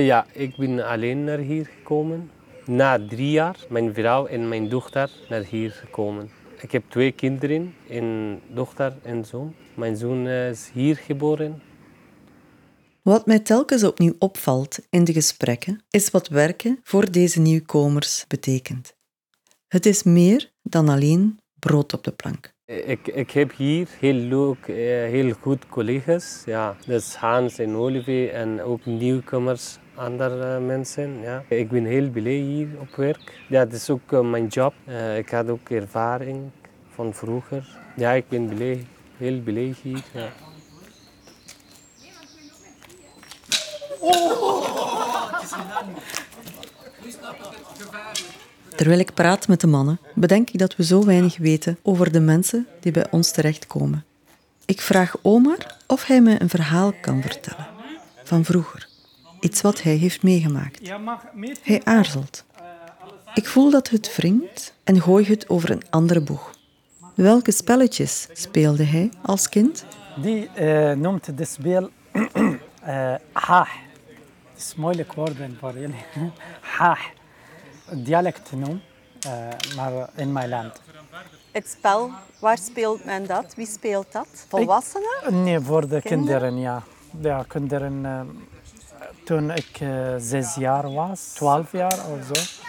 ja, 0.05 0.27
ik 0.33 0.57
ben 0.57 0.87
alleen 0.87 1.25
naar 1.25 1.39
hier 1.39 1.67
gekomen 1.79 2.31
na 2.67 3.07
drie 3.07 3.31
jaar 3.31 3.57
mijn 3.69 3.95
vrouw 3.95 4.27
en 4.27 4.49
mijn 4.49 4.69
dochter 4.69 5.11
naar 5.29 5.45
hier 5.45 5.71
gekomen. 5.71 6.31
Ik 6.61 6.73
heb 6.73 6.85
twee 6.89 7.13
kinderen, 7.13 7.75
een 7.89 8.41
dochter 8.49 8.97
en 9.03 9.25
zoon. 9.25 9.55
Mijn 9.75 9.97
zoon 9.97 10.29
is 10.29 10.71
hier 10.73 10.97
geboren. 10.97 11.63
Wat 13.03 13.27
mij 13.27 13.39
telkens 13.39 13.85
opnieuw 13.85 14.15
opvalt 14.19 14.79
in 14.91 15.05
de 15.05 15.13
gesprekken, 15.13 15.85
is 15.91 16.11
wat 16.11 16.29
werken 16.29 16.79
voor 16.83 17.11
deze 17.11 17.41
nieuwkomers 17.41 18.25
betekent. 18.29 18.95
Het 19.69 19.87
is 19.87 20.03
meer 20.03 20.51
dan 20.63 20.89
alleen 20.89 21.39
brood 21.59 21.93
op 21.93 22.05
de 22.05 22.13
plank. 22.13 22.53
Ik, 22.67 23.07
ik 23.07 23.31
heb 23.31 23.57
hier 23.57 23.89
heel 24.01 24.15
leuk, 24.15 24.69
eh, 24.69 24.77
heel 25.11 25.33
goed 25.33 25.69
collega's. 25.69 26.43
Ja, 26.47 26.77
dus 26.87 27.15
Hans 27.15 27.59
en 27.59 27.75
Olivier 27.75 28.33
en 28.33 28.63
ook 28.63 28.85
nieuwkomers 28.85 29.79
andere 29.95 30.61
mensen. 30.61 31.21
Ja. 31.21 31.43
Ik 31.49 31.69
ben 31.69 31.85
heel 31.85 32.11
blij 32.11 32.33
hier 32.33 32.69
op 32.79 32.97
werk. 32.97 33.41
Ja, 33.49 33.61
het 33.61 33.73
is 33.73 33.91
ook 33.91 34.13
uh, 34.13 34.21
mijn 34.21 34.47
job. 34.47 34.75
Uh, 34.89 35.19
ik 35.19 35.29
had 35.29 35.49
ook 35.49 35.71
ervaring 35.71 36.51
van 36.95 37.15
vroeger. 37.15 37.79
Ja, 37.97 38.13
ik 38.13 38.29
ben 38.29 38.49
blij, 38.49 38.87
heel 39.17 39.41
blij 39.41 39.75
hier. 39.83 40.03
Ja. 40.13 40.29
Terwijl 48.77 48.99
ik 48.99 49.15
praat 49.15 49.49
met 49.49 49.61
de 49.61 49.67
mannen, 49.67 49.99
bedenk 50.15 50.51
ik 50.51 50.59
dat 50.59 50.77
we 50.77 50.85
zo 50.85 51.05
weinig 51.05 51.37
weten 51.37 51.79
over 51.83 52.13
de 52.13 52.21
mensen 52.21 52.67
die 52.81 52.93
bij 52.93 53.07
ons 53.11 53.33
terechtkomen. 53.33 54.05
Ik 54.65 54.81
vraag 54.81 55.15
Omar 55.23 55.77
of 55.87 56.07
hij 56.07 56.21
me 56.21 56.41
een 56.41 56.49
verhaal 56.49 56.93
kan 57.01 57.23
vertellen 57.23 57.67
van 58.25 58.45
vroeger. 58.45 58.94
Iets 59.45 59.61
wat 59.61 59.83
hij 59.83 59.95
heeft 59.95 60.23
meegemaakt. 60.23 60.91
Hij 61.63 61.81
aarzelt. 61.85 62.45
Ik 63.35 63.47
voel 63.47 63.71
dat 63.71 63.89
het 63.89 64.17
wringt 64.17 64.75
en 64.85 65.01
gooi 65.01 65.25
het 65.25 65.49
over 65.49 65.71
een 65.71 65.83
andere 65.91 66.21
boeg. 66.21 66.51
Welke 67.15 67.53
spelletjes 67.53 68.29
speelde 68.33 68.85
hij 68.85 69.11
als 69.23 69.49
kind? 69.49 69.85
Die 70.17 70.49
uh, 70.59 70.93
noemt 70.93 71.39
de 71.39 71.45
speel 71.45 71.91
uh. 72.87 73.15
Het 74.53 74.63
is 74.63 74.75
moeilijk 74.77 75.13
woorden 75.13 75.57
voor 75.61 75.79
jullie. 75.79 76.05
haah. 76.79 77.01
Dialect 77.93 78.53
noem, 78.53 78.81
uh, 79.27 79.49
maar 79.77 80.09
in 80.17 80.33
mijn 80.33 80.49
land. 80.49 80.81
Het 81.53 81.69
spel, 81.69 82.11
waar 82.39 82.59
speelt 82.59 83.05
men 83.05 83.27
dat? 83.27 83.55
Wie 83.55 83.67
speelt 83.67 84.13
dat? 84.13 84.47
Volwassenen? 84.49 85.23
Ik, 85.25 85.31
nee, 85.31 85.61
voor 85.61 85.89
de 85.89 86.01
kinderen, 86.03 86.41
kinderen 86.41 86.59
ja. 86.59 86.83
Ja, 87.21 87.45
kinderen 87.49 88.05
toen 89.25 89.51
ik 89.51 89.81
uh, 89.81 90.15
zes 90.19 90.55
jaar 90.55 90.93
was, 90.93 91.33
twaalf 91.35 91.73
jaar 91.73 91.99
of 92.11 92.27
zo. 92.35 92.63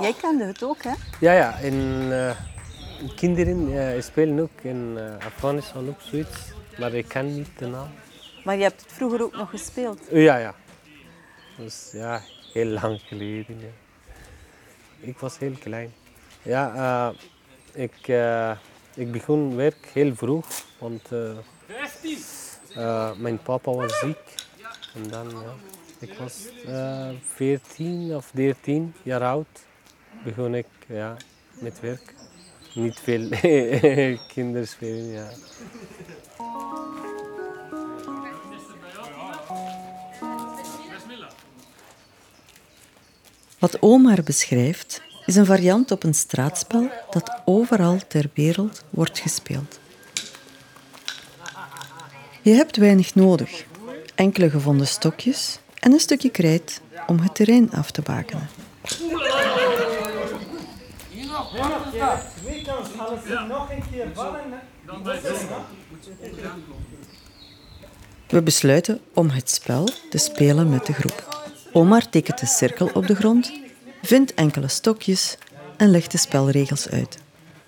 Jij 0.00 0.12
kende 0.12 0.44
het 0.44 0.62
ook, 0.62 0.82
hè? 0.82 0.92
Ja, 1.20 1.32
ja. 1.32 1.60
En, 1.60 1.74
uh, 1.74 2.30
kinderen 3.16 3.68
uh, 3.68 4.02
spelen 4.02 4.40
ook 4.40 4.60
in 4.62 4.98
Afghanistan 5.26 5.88
ook 5.88 6.00
zoiets, 6.00 6.38
maar 6.78 6.92
ik 6.92 7.08
ken 7.08 7.34
niet 7.34 7.58
de 7.58 7.66
naam. 7.66 7.88
Maar 8.44 8.56
je 8.56 8.62
hebt 8.62 8.80
het 8.80 8.92
vroeger 8.92 9.22
ook 9.22 9.36
nog 9.36 9.50
gespeeld? 9.50 10.00
Ja, 10.10 10.36
ja. 10.36 10.54
Dus 11.56 11.90
ja, 11.92 12.20
heel 12.52 12.66
lang 12.66 13.00
geleden. 13.04 13.60
Ja. 13.60 13.66
Ik 15.00 15.18
was 15.18 15.38
heel 15.38 15.54
klein. 15.60 15.92
Ja, 16.42 17.12
ik, 17.72 18.08
ik 18.94 19.12
begon 19.12 19.56
werk 19.56 19.90
heel 19.92 20.14
vroeg, 20.14 20.46
want 20.78 21.08
mijn 23.16 23.42
papa 23.42 23.70
was 23.72 23.98
ziek. 23.98 24.34
En 24.94 25.08
dan, 25.10 25.30
ja, 25.30 25.54
ik 25.98 26.12
was 26.18 26.46
uh, 26.66 27.08
14 27.34 28.16
of 28.16 28.30
13 28.34 28.94
jaar 29.02 29.22
oud, 29.22 29.66
begon 30.24 30.54
ik 30.54 30.66
ja, 30.86 31.16
met 31.60 31.80
werk. 31.80 32.14
Niet 32.74 33.00
veel 33.00 33.28
kinderspelen, 34.34 35.06
ja. 35.06 35.30
Wat 43.58 43.82
Omar 43.82 44.22
beschrijft, 44.22 45.02
is 45.26 45.36
een 45.36 45.46
variant 45.46 45.90
op 45.90 46.02
een 46.02 46.14
straatspel 46.14 46.90
dat 47.10 47.40
overal 47.44 47.98
ter 48.08 48.30
wereld 48.34 48.84
wordt 48.90 49.18
gespeeld. 49.18 49.78
Je 52.42 52.50
hebt 52.50 52.76
weinig 52.76 53.14
nodig 53.14 53.64
enkele 54.14 54.50
gevonden 54.50 54.86
stokjes 54.86 55.58
en 55.78 55.92
een 55.92 56.00
stukje 56.00 56.30
krijt 56.30 56.80
om 57.06 57.18
het 57.18 57.34
terrein 57.34 57.70
af 57.70 57.90
te 57.90 58.02
bakenen. 58.02 58.48
We 68.28 68.42
besluiten 68.42 69.00
om 69.14 69.28
het 69.28 69.50
spel 69.50 69.88
te 70.10 70.18
spelen 70.18 70.70
met 70.70 70.86
de 70.86 70.92
groep. 70.92 71.46
Omar 71.72 72.08
tekent 72.08 72.40
een 72.40 72.46
cirkel 72.46 72.90
op 72.94 73.06
de 73.06 73.14
grond, 73.14 73.52
vindt 74.02 74.34
enkele 74.34 74.68
stokjes 74.68 75.38
en 75.76 75.90
legt 75.90 76.10
de 76.10 76.18
spelregels 76.18 76.88
uit. 76.88 77.18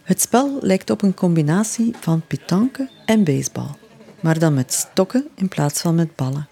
Het 0.02 0.20
spel 0.20 0.58
lijkt 0.60 0.90
op 0.90 1.02
een 1.02 1.14
combinatie 1.14 1.94
van 2.00 2.22
pitanke 2.26 2.90
en 3.04 3.24
baseball 3.24 3.70
maar 4.20 4.38
dan 4.38 4.54
met 4.54 4.72
stokken 4.72 5.28
in 5.34 5.48
plaats 5.48 5.80
van 5.80 5.94
met 5.94 6.16
ballen. 6.16 6.48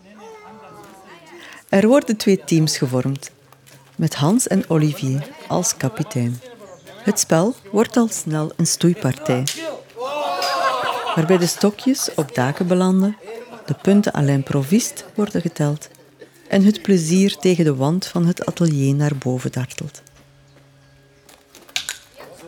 Er 1.69 1.87
worden 1.87 2.17
twee 2.17 2.45
teams 2.45 2.79
gevormd, 2.79 3.31
met 3.97 4.15
Hans 4.15 4.47
en 4.47 4.71
Olivier 4.71 5.27
als 5.49 5.77
kapitein. 5.77 6.41
Het 7.03 7.19
spel 7.21 7.55
wordt 7.73 7.97
al 7.97 8.09
snel 8.09 8.53
een 8.57 8.67
stoeipartij, 8.67 9.45
waarbij 11.15 11.39
de 11.39 11.47
stokjes 11.47 12.11
op 12.15 12.35
daken 12.35 12.67
belanden, 12.67 13.17
de 13.67 13.75
punten 13.75 14.15
à 14.15 14.21
l'improviste 14.21 15.05
worden 15.15 15.41
geteld 15.41 15.89
en 16.49 16.65
het 16.65 16.83
plezier 16.83 17.37
tegen 17.37 17.65
de 17.65 17.75
wand 17.75 18.07
van 18.07 18.27
het 18.27 18.47
atelier 18.47 18.95
naar 18.95 19.17
boven 19.17 19.53
dartelt. 19.53 20.03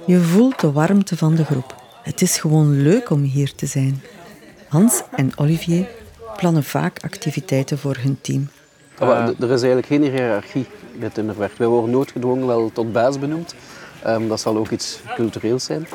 Je 0.06 0.20
voelt 0.20 0.60
de 0.60 0.72
warmte 0.72 1.16
van 1.16 1.34
de 1.34 1.44
groep. 1.44 1.82
Het 2.02 2.22
is 2.22 2.38
gewoon 2.38 2.82
leuk 2.82 3.10
om 3.10 3.22
hier 3.22 3.54
te 3.54 3.66
zijn. 3.66 4.02
Hans 4.76 5.02
en 5.10 5.30
Olivier 5.36 5.88
plannen 6.36 6.64
vaak 6.64 6.98
activiteiten 7.04 7.78
voor 7.78 7.96
hun 8.00 8.18
team. 8.20 8.48
Uh, 9.02 9.28
er 9.28 9.50
is 9.50 9.62
eigenlijk 9.62 9.86
geen 9.86 10.02
hiërarchie 10.02 10.66
bij 10.98 11.10
Timmerwerk. 11.10 11.56
Wij 11.56 11.66
worden 11.66 11.90
noodgedwongen 11.90 12.46
wel 12.46 12.70
tot 12.72 12.92
baas 12.92 13.18
benoemd. 13.18 13.54
Um, 14.06 14.28
dat 14.28 14.40
zal 14.40 14.56
ook 14.56 14.70
iets 14.70 15.00
cultureels 15.14 15.64
zijn. 15.64 15.86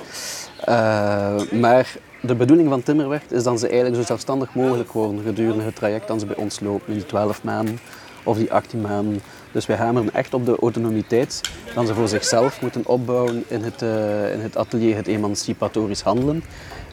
Uh, 0.69 1.51
maar 1.51 1.95
de 2.21 2.35
bedoeling 2.35 2.69
van 2.69 2.83
Timmerwerk 2.83 3.23
is 3.29 3.43
dat 3.43 3.59
ze 3.59 3.67
eigenlijk 3.67 3.95
zo 3.95 4.03
zelfstandig 4.03 4.55
mogelijk 4.55 4.91
worden 4.91 5.23
gedurende 5.23 5.63
het 5.63 5.75
traject 5.75 6.07
dat 6.07 6.19
ze 6.19 6.25
bij 6.25 6.35
ons 6.35 6.59
lopen. 6.59 6.93
Die 6.93 7.05
12 7.05 7.43
maanden 7.43 7.79
of 8.23 8.37
die 8.37 8.53
18 8.53 8.81
maanden 8.81 9.21
Dus 9.51 9.65
wij 9.65 9.77
hameren 9.77 10.13
echt 10.13 10.33
op 10.33 10.45
de 10.45 10.55
autonomiteit 10.59 11.41
dat 11.75 11.87
ze 11.87 11.93
voor 11.93 12.07
zichzelf 12.07 12.61
moeten 12.61 12.85
opbouwen 12.85 13.43
in 13.47 13.63
het, 13.63 13.81
uh, 13.81 14.33
in 14.33 14.39
het 14.39 14.57
atelier, 14.57 14.95
het 14.95 15.07
emancipatorisch 15.07 16.01
handelen. 16.01 16.43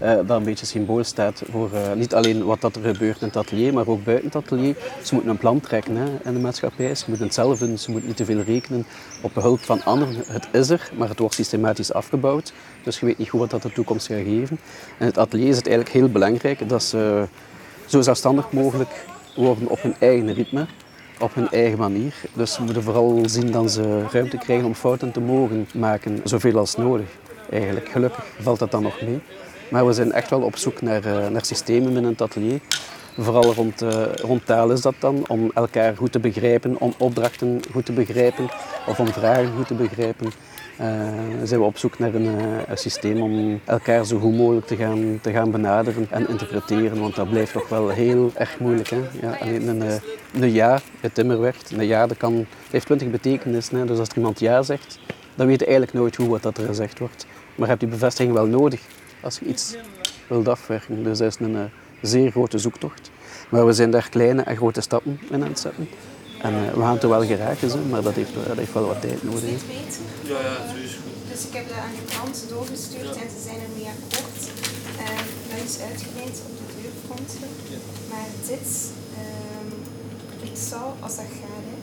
Uh, 0.03 0.15
dat 0.15 0.31
een 0.31 0.43
beetje 0.43 0.67
symbool 0.67 1.05
staat 1.05 1.43
voor 1.51 1.71
uh, 1.73 1.93
niet 1.93 2.15
alleen 2.15 2.45
wat 2.45 2.61
dat 2.61 2.77
er 2.77 2.83
gebeurt 2.83 3.21
in 3.21 3.27
het 3.27 3.37
atelier, 3.37 3.73
maar 3.73 3.87
ook 3.87 4.05
buiten 4.05 4.27
het 4.27 4.37
atelier. 4.37 4.77
Ze 5.03 5.15
moeten 5.15 5.31
een 5.31 5.39
plan 5.39 5.61
trekken 5.61 5.97
hè, 5.97 6.05
in 6.25 6.35
de 6.35 6.41
maatschappij. 6.41 6.95
Ze 6.95 7.05
moeten 7.07 7.27
het 7.27 7.35
zelf 7.35 7.59
doen, 7.59 7.79
ze 7.79 7.91
moeten 7.91 8.09
niet 8.09 8.17
te 8.17 8.25
veel 8.25 8.41
rekenen 8.41 8.87
op 9.23 9.35
hulp 9.35 9.61
van 9.61 9.85
anderen. 9.85 10.15
Het 10.27 10.49
is 10.53 10.71
er, 10.71 10.91
maar 10.97 11.09
het 11.09 11.19
wordt 11.19 11.35
systematisch 11.35 11.93
afgebouwd. 11.93 12.53
Dus 12.83 13.01
je 13.01 13.07
weet 13.07 13.19
niet 13.19 13.29
goed 13.29 13.41
wat 13.41 13.51
dat 13.51 13.63
de 13.63 13.73
toekomst 13.73 14.07
gaat 14.07 14.25
geven. 14.25 14.59
In 14.99 15.07
het 15.07 15.19
atelier 15.19 15.49
is 15.49 15.57
het 15.57 15.67
eigenlijk 15.67 15.97
heel 15.97 16.09
belangrijk 16.09 16.69
dat 16.69 16.83
ze 16.83 17.27
zo 17.87 18.01
zelfstandig 18.01 18.53
mogelijk 18.53 19.07
worden 19.37 19.69
op 19.69 19.83
hun 19.83 19.95
eigen 19.99 20.35
ritme, 20.35 20.67
op 21.21 21.35
hun 21.35 21.49
eigen 21.49 21.79
manier. 21.79 22.15
Dus 22.33 22.53
ze 22.53 22.63
moeten 22.63 22.83
vooral 22.83 23.23
zien 23.27 23.51
dat 23.51 23.71
ze 23.71 24.03
ruimte 24.11 24.37
krijgen 24.37 24.67
om 24.67 24.75
fouten 24.75 25.13
te 25.13 25.21
mogen 25.21 25.69
maken, 25.75 26.21
zoveel 26.25 26.59
als 26.59 26.77
nodig. 26.77 27.07
Eigenlijk, 27.51 27.89
gelukkig 27.89 28.25
valt 28.41 28.59
dat 28.59 28.71
dan 28.71 28.83
nog 28.83 29.01
mee. 29.03 29.21
Maar 29.71 29.87
we 29.87 29.93
zijn 29.93 30.13
echt 30.13 30.31
wel 30.31 30.41
op 30.41 30.57
zoek 30.57 30.81
naar, 30.81 31.07
uh, 31.07 31.29
naar 31.29 31.45
systemen 31.45 31.93
binnen 31.93 32.11
het 32.11 32.23
atelier. 32.23 32.61
Vooral 33.19 33.55
rond, 33.55 33.83
uh, 33.83 34.03
rond 34.15 34.47
taal 34.47 34.71
is 34.71 34.81
dat 34.81 34.95
dan, 34.99 35.25
om 35.29 35.51
elkaar 35.55 35.97
goed 35.97 36.13
te 36.13 36.19
begrijpen, 36.19 36.81
om 36.81 36.95
opdrachten 36.99 37.61
goed 37.73 37.85
te 37.85 37.93
begrijpen 37.93 38.49
of 38.87 38.99
om 38.99 39.09
vragen 39.09 39.53
goed 39.57 39.67
te 39.67 39.75
begrijpen. 39.75 40.33
Uh, 40.81 40.87
zijn 41.45 41.61
we 41.61 41.67
op 41.67 41.79
zoek 41.79 41.99
naar 41.99 42.15
een, 42.15 42.27
een, 42.71 42.79
systeem 42.79 43.23
om 43.23 43.61
elkaar 43.65 44.05
zo 44.05 44.19
goed 44.19 44.37
mogelijk 44.37 44.67
te 44.67 44.77
gaan, 44.77 45.19
te 45.23 45.31
gaan 45.31 45.51
benaderen 45.51 46.07
en 46.11 46.29
interpreteren, 46.29 47.01
want 47.01 47.15
dat 47.15 47.31
blijft 47.31 47.53
toch 47.53 47.69
wel 47.69 47.89
heel 47.89 48.31
erg 48.35 48.59
moeilijk. 48.59 48.89
Hè? 48.89 49.01
Ja, 49.21 49.37
alleen 49.41 49.69
een, 49.69 50.01
een 50.33 50.53
ja, 50.53 50.81
het 51.01 51.15
timmerwerkt, 51.15 51.71
een 51.71 51.87
ja 51.87 52.07
dat 52.07 52.17
kan, 52.17 52.47
heeft 52.71 52.87
twintig 52.87 53.11
betekenissen. 53.11 53.79
Hè? 53.79 53.85
Dus 53.85 53.99
als 53.99 54.09
iemand 54.17 54.41
ja 54.41 54.63
zegt, 54.63 54.99
dan 55.35 55.47
weet 55.47 55.59
je 55.59 55.67
eigenlijk 55.67 55.97
nooit 55.97 56.17
hoe 56.17 56.29
wat 56.29 56.43
dat 56.43 56.59
er 56.59 56.67
gezegd 56.67 56.99
wordt. 56.99 57.27
Maar 57.55 57.65
je 57.65 57.67
hebt 57.67 57.81
die 57.81 57.89
bevestiging 57.89 58.35
wel 58.35 58.47
nodig 58.47 58.81
als 59.21 59.39
je 59.39 59.45
iets 59.45 59.77
wilt 60.27 60.49
afwerken. 60.49 61.05
Dus 61.05 61.19
dat 61.19 61.29
is 61.29 61.47
een 61.47 61.55
uh, 61.55 61.61
zeer 62.03 62.31
grote 62.31 62.59
zoektocht. 62.59 63.11
Maar 63.49 63.67
we 63.67 63.73
zijn 63.73 63.91
daar 63.91 64.09
kleine 64.09 64.43
en 64.43 64.57
grote 64.57 64.81
stappen 64.81 65.21
in 65.31 65.43
aan 65.43 65.49
het 65.49 65.59
zetten. 65.59 65.89
En 66.47 66.53
uh, 66.55 66.73
we 66.79 66.81
gaan 66.81 66.95
het 66.99 67.03
er 67.03 67.15
wel 67.17 67.27
geraken, 67.27 67.71
zo, 67.71 67.79
maar 67.93 68.03
dat 68.03 68.15
heeft, 68.21 68.35
dat 68.47 68.57
heeft 68.57 68.73
wel 68.73 68.87
wat 68.87 69.01
tijd 69.01 69.23
nodig. 69.23 69.43
Weten? 69.43 70.05
Ja, 70.33 70.41
ja, 70.49 70.57
zo 70.71 70.77
is 70.89 70.95
goed. 71.03 71.17
Dus 71.33 71.43
ik 71.49 71.55
heb 71.59 71.67
dat 71.73 71.81
aan 71.87 71.97
de 72.01 72.07
klant 72.13 72.37
doorgestuurd 72.55 73.15
ja. 73.15 73.23
en 73.23 73.31
ze 73.35 73.41
zijn 73.49 73.61
ermee 73.67 73.89
akkoord. 73.95 74.43
Uh, 75.05 75.23
dat 75.51 75.61
is 75.69 75.77
uitgebreid 75.89 76.37
op 76.49 76.55
de 76.61 76.67
deurfronten. 76.79 77.49
Ja. 77.73 77.81
Maar 78.11 78.29
dit, 78.51 78.69
um, 79.23 79.71
ik 80.51 80.57
zou, 80.71 80.87
als 81.07 81.15
dat 81.21 81.31
gaat, 81.41 81.65
hè, 81.71 81.77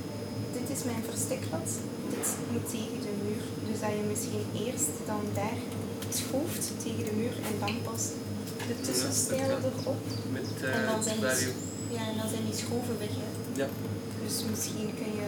dit 0.57 0.67
is 0.75 0.81
mijn 0.89 1.03
verstiklat. 1.11 1.69
Dit 2.13 2.27
moet 2.51 2.67
tegen 2.75 2.99
de 3.07 3.13
muur. 3.23 3.43
Dus 3.67 3.79
dat 3.83 3.91
je 3.97 4.03
misschien 4.13 4.45
eerst 4.65 4.91
dan 5.11 5.23
daar 5.39 5.59
schooft 6.19 6.65
tegen 6.85 7.03
de 7.09 7.15
muur 7.21 7.35
en 7.49 7.55
dan 7.63 7.75
pas 7.87 8.03
de 8.69 8.75
tussenstijlen 8.85 9.59
erop. 9.69 10.03
Met, 10.37 10.47
uh, 10.61 10.75
en 10.75 10.83
dan 10.91 11.01
zijn 11.07 11.19
die, 11.19 11.51
ja, 11.95 12.03
en 12.11 12.17
dan 12.21 12.29
zijn 12.33 12.45
die 12.49 12.57
schroeven 12.61 12.97
weg. 13.03 13.13
Hè. 13.23 13.29
Ja. 13.61 13.67
Dus 14.25 14.43
misschien 14.49 14.93
kun 14.95 15.11
je 15.19 15.27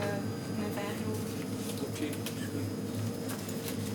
met 0.59 0.69
verder 0.73 1.05
over. 1.11 1.29
Oké, 1.81 1.85
okay. 1.89 2.11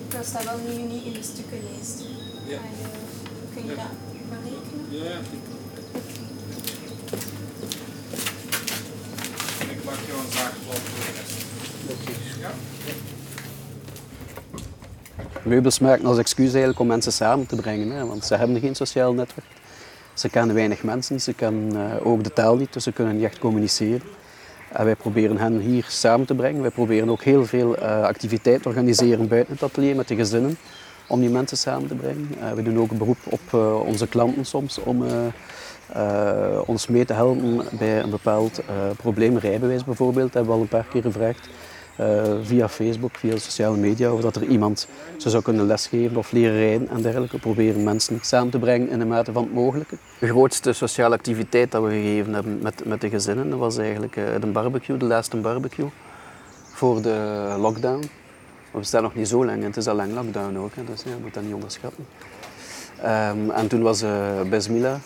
Dat 0.08 0.26
staat 0.26 0.44
wel 0.44 0.58
nu 0.66 0.82
niet 0.82 1.04
in 1.04 1.12
de 1.12 1.22
stukkenlijst. 1.22 2.04
Ja. 2.46 2.58
Maar 2.60 2.70
uh, 2.80 2.86
kun 3.54 3.64
je 3.64 3.70
ja. 3.70 3.76
dat 3.76 3.92
berekenen? 4.28 4.86
Ja, 4.88 5.04
ja. 5.04 5.18
Ik 9.72 9.84
maak 9.84 9.98
jou 10.06 10.18
een 10.24 10.32
zaagplan 10.32 10.74
voor 10.74 11.04
de 11.04 11.12
rest. 11.18 11.44
Oké. 11.90 12.12
Ja? 12.40 12.50
Meubels 15.42 15.78
maken 15.78 16.06
als 16.06 16.18
excuus 16.18 16.50
eigenlijk 16.50 16.78
om 16.78 16.86
mensen 16.86 17.12
samen 17.12 17.46
te 17.46 17.56
brengen, 17.56 17.90
hè, 17.90 18.06
want 18.06 18.24
ze 18.24 18.34
hebben 18.34 18.60
geen 18.60 18.74
sociaal 18.74 19.12
netwerk. 19.12 19.46
Ze 20.14 20.28
kennen 20.28 20.54
weinig 20.54 20.82
mensen, 20.82 21.20
ze 21.20 21.32
kennen 21.32 21.74
uh, 21.74 22.06
ook 22.06 22.24
de 22.24 22.32
taal 22.32 22.56
niet, 22.56 22.72
dus 22.72 22.84
ze 22.84 22.92
kunnen 22.92 23.16
niet 23.16 23.24
echt 23.24 23.38
communiceren. 23.38 24.02
En 24.72 24.84
wij 24.84 24.96
proberen 24.96 25.36
hen 25.36 25.58
hier 25.58 25.84
samen 25.88 26.26
te 26.26 26.34
brengen. 26.34 26.60
Wij 26.60 26.70
proberen 26.70 27.10
ook 27.10 27.22
heel 27.22 27.46
veel 27.46 27.78
uh, 27.78 28.02
activiteiten 28.02 28.62
te 28.62 28.68
organiseren 28.68 29.28
buiten 29.28 29.52
het 29.52 29.62
atelier 29.62 29.96
met 29.96 30.08
de 30.08 30.14
gezinnen, 30.14 30.56
om 31.06 31.20
die 31.20 31.30
mensen 31.30 31.56
samen 31.56 31.88
te 31.88 31.94
brengen. 31.94 32.28
Uh, 32.38 32.52
we 32.52 32.62
doen 32.62 32.78
ook 32.78 32.90
een 32.90 32.98
beroep 32.98 33.18
op 33.24 33.40
uh, 33.54 33.86
onze 33.86 34.06
klanten 34.06 34.44
soms 34.44 34.78
om 34.78 35.04
ons 36.66 36.86
mee 36.86 37.04
te 37.04 37.12
helpen 37.12 37.60
bij 37.78 38.02
een 38.02 38.10
bepaald 38.10 38.60
probleem. 38.96 39.36
Rijbewijs 39.36 39.84
bijvoorbeeld, 39.84 40.34
hebben 40.34 40.52
we 40.52 40.56
al 40.56 40.62
een 40.62 40.68
paar 40.68 40.86
keer 40.90 41.02
gevraagd. 41.02 41.48
Uh, 42.02 42.34
via 42.42 42.68
Facebook, 42.68 43.16
via 43.16 43.38
sociale 43.38 43.76
media, 43.76 44.12
of 44.12 44.20
dat 44.20 44.36
er 44.36 44.44
iemand 44.44 44.88
ze 45.16 45.30
zou 45.30 45.42
kunnen 45.42 45.66
lesgeven 45.66 46.16
of 46.16 46.32
leren 46.32 46.56
rijden 46.56 46.88
en 46.88 47.02
dergelijke. 47.02 47.38
Proberen 47.38 47.84
mensen 47.84 48.18
samen 48.20 48.50
te 48.50 48.58
brengen 48.58 48.88
in 48.88 48.98
de 48.98 49.04
mate 49.04 49.32
van 49.32 49.42
het 49.42 49.52
mogelijke. 49.52 49.96
De 50.18 50.26
grootste 50.26 50.72
sociale 50.72 51.14
activiteit 51.14 51.70
dat 51.70 51.82
we 51.82 51.88
gegeven 51.88 52.34
hebben 52.34 52.58
met, 52.62 52.84
met 52.84 53.00
de 53.00 53.08
gezinnen 53.08 53.58
was 53.58 53.78
eigenlijk 53.78 54.16
uh, 54.16 54.24
de 54.40 54.46
barbecue, 54.46 54.96
de 54.96 55.04
laatste 55.04 55.36
barbecue 55.36 55.90
voor 56.72 57.02
de 57.02 57.54
lockdown. 57.58 58.10
We 58.70 58.84
staan 58.84 59.02
nog 59.02 59.14
niet 59.14 59.28
zo 59.28 59.44
lang 59.44 59.62
het 59.62 59.76
is 59.76 59.86
al 59.86 59.94
lang 59.94 60.14
lockdown 60.14 60.58
ook, 60.58 60.72
dus 60.86 61.02
ja, 61.02 61.10
je 61.10 61.16
moet 61.22 61.34
dat 61.34 61.42
niet 61.42 61.54
onderschatten. 61.54 62.06
Um, 63.04 63.50
en 63.50 63.68
toen 63.68 63.82
was 63.82 64.02
uh, 64.02 64.40
Besmila, 64.50 65.00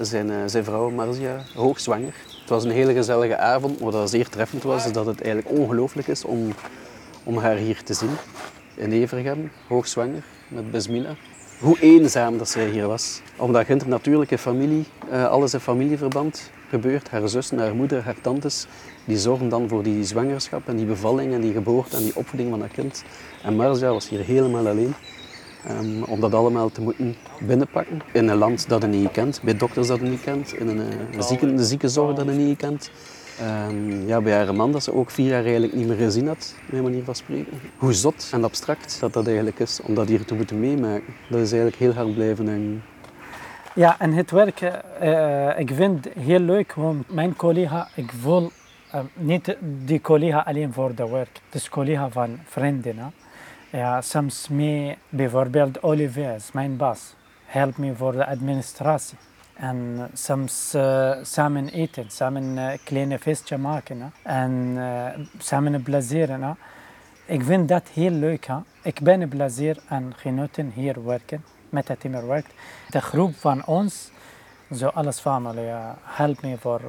zijn, 0.00 0.50
zijn 0.50 0.64
vrouw 0.64 0.90
Marzia, 0.90 1.42
hoogzwanger. 1.54 2.14
Het 2.46 2.54
was 2.54 2.64
een 2.64 2.70
hele 2.70 2.92
gezellige 2.92 3.36
avond. 3.36 3.80
Wat 3.80 4.10
zeer 4.10 4.28
treffend 4.28 4.62
was, 4.62 4.86
is 4.86 4.92
dat 4.92 5.06
het 5.06 5.20
eigenlijk 5.22 5.58
ongelooflijk 5.58 6.08
is 6.08 6.24
om, 6.24 6.52
om 7.24 7.38
haar 7.38 7.56
hier 7.56 7.82
te 7.82 7.94
zien. 7.94 8.10
In 8.74 8.92
Evergem, 8.92 9.50
hoogzwanger, 9.68 10.24
met 10.48 10.70
Besmila. 10.70 11.14
Hoe 11.60 11.80
eenzaam 11.80 12.38
dat 12.38 12.48
zij 12.48 12.68
hier 12.68 12.86
was. 12.86 13.20
Omdat 13.36 13.64
Ginter 13.64 13.88
natuurlijke 13.88 14.38
familie, 14.38 14.84
uh, 15.12 15.28
alles 15.28 15.54
in 15.54 15.60
familieverband 15.60 16.50
gebeurt. 16.68 17.10
Haar 17.10 17.28
zus, 17.28 17.50
haar 17.50 17.74
moeder, 17.74 18.02
haar 18.02 18.20
tantes, 18.20 18.66
die 19.04 19.18
zorgen 19.18 19.48
dan 19.48 19.68
voor 19.68 19.82
die 19.82 20.04
zwangerschap 20.04 20.68
en 20.68 20.76
die 20.76 20.86
bevalling 20.86 21.32
en 21.34 21.40
die 21.40 21.52
geboorte 21.52 21.96
en 21.96 22.02
die 22.02 22.16
opvoeding 22.16 22.50
van 22.50 22.58
dat 22.58 22.70
kind. 22.72 23.04
En 23.42 23.56
Marja 23.56 23.92
was 23.92 24.08
hier 24.08 24.20
helemaal 24.20 24.68
alleen. 24.68 24.94
Um, 25.70 26.02
om 26.02 26.20
dat 26.20 26.34
allemaal 26.34 26.70
te 26.70 26.80
moeten 26.80 27.16
binnenpakken. 27.40 28.00
In 28.12 28.28
een 28.28 28.36
land 28.36 28.68
dat 28.68 28.82
je 28.82 28.88
niet 28.88 29.10
kent, 29.10 29.40
bij 29.42 29.56
dokters 29.56 29.86
dat 29.86 29.98
je 30.00 30.04
niet 30.04 30.20
kent, 30.20 30.54
in 30.54 30.68
een, 30.68 30.78
een 31.12 31.22
zieken, 31.22 31.56
de 31.56 31.64
ziekenzorg 31.64 32.16
dat 32.16 32.26
je 32.26 32.32
niet 32.32 32.58
kent. 32.58 32.90
Um, 33.68 34.06
ja, 34.06 34.20
bij 34.20 34.32
haar 34.32 34.54
man 34.54 34.72
dat 34.72 34.82
ze 34.82 34.94
ook 34.94 35.10
vier 35.10 35.28
jaar 35.28 35.42
eigenlijk 35.42 35.74
niet 35.74 35.86
meer 35.86 35.96
gezien 35.96 36.26
had, 36.26 36.54
mijn 36.70 36.82
manier 36.82 37.04
van 37.04 37.14
spreken. 37.14 37.52
Hoe 37.76 37.92
zot 37.92 38.28
en 38.32 38.44
abstract 38.44 39.00
dat 39.00 39.12
dat 39.12 39.26
eigenlijk 39.26 39.58
is, 39.58 39.80
om 39.82 39.94
dat 39.94 40.08
hier 40.08 40.24
te 40.24 40.34
moeten 40.34 40.60
meemaken. 40.60 41.14
Dat 41.28 41.40
is 41.40 41.52
eigenlijk 41.52 41.82
heel 41.82 41.92
hard 41.92 42.14
blijven 42.14 42.46
hangen. 42.46 42.82
Ja, 43.74 43.96
en 43.98 44.12
het 44.12 44.30
werk, 44.30 44.60
uh, 45.02 45.58
ik 45.58 45.70
vind 45.74 46.04
het 46.04 46.14
heel 46.18 46.40
leuk, 46.40 46.72
want 46.74 47.12
mijn 47.12 47.36
collega, 47.36 47.88
ik 47.94 48.12
voel 48.20 48.50
niet 49.14 49.56
die 49.84 50.00
collega 50.00 50.38
alleen 50.38 50.72
voor 50.72 50.88
het 50.88 51.10
werk. 51.10 51.40
Het 51.50 51.62
is 51.62 51.68
collega 51.68 52.10
van 52.10 52.38
vrienden. 52.44 52.98
Hè? 52.98 53.06
Ja, 53.70 54.00
soms 54.00 54.48
mee, 54.48 54.98
bijvoorbeeld 55.08 55.82
Olivier 55.82 56.40
mijn 56.52 56.76
baas, 56.76 57.14
helpt 57.44 57.78
me 57.78 57.94
voor 57.94 58.12
de 58.12 58.26
administratie. 58.26 59.18
En 59.54 60.10
soms 60.12 60.74
uh, 60.74 61.12
samen 61.22 61.68
eten, 61.68 62.10
samen 62.10 62.56
uh, 62.56 62.72
kleine 62.84 63.18
feestje 63.18 63.56
maken 63.58 64.12
en 64.22 64.52
uh, 64.76 65.06
samen 65.38 65.82
blazeren. 65.82 66.42
Hè? 66.42 66.52
Ik 67.24 67.42
vind 67.42 67.68
dat 67.68 67.88
heel 67.88 68.10
leuk. 68.10 68.46
Hè? 68.46 68.56
Ik 68.82 69.00
ben 69.00 69.28
plezier 69.28 69.78
en 69.88 70.12
genoten 70.16 70.72
hier 70.74 71.04
werken, 71.04 71.44
met 71.68 71.88
het 71.88 72.00
timmerwerk. 72.00 72.46
De 72.90 73.00
groep 73.00 73.36
van 73.36 73.64
ons, 73.64 74.10
zo 74.74 74.86
alles 74.86 75.20
familie, 75.20 75.72
helpt 76.02 76.42
me 76.42 76.56
voor 76.58 76.80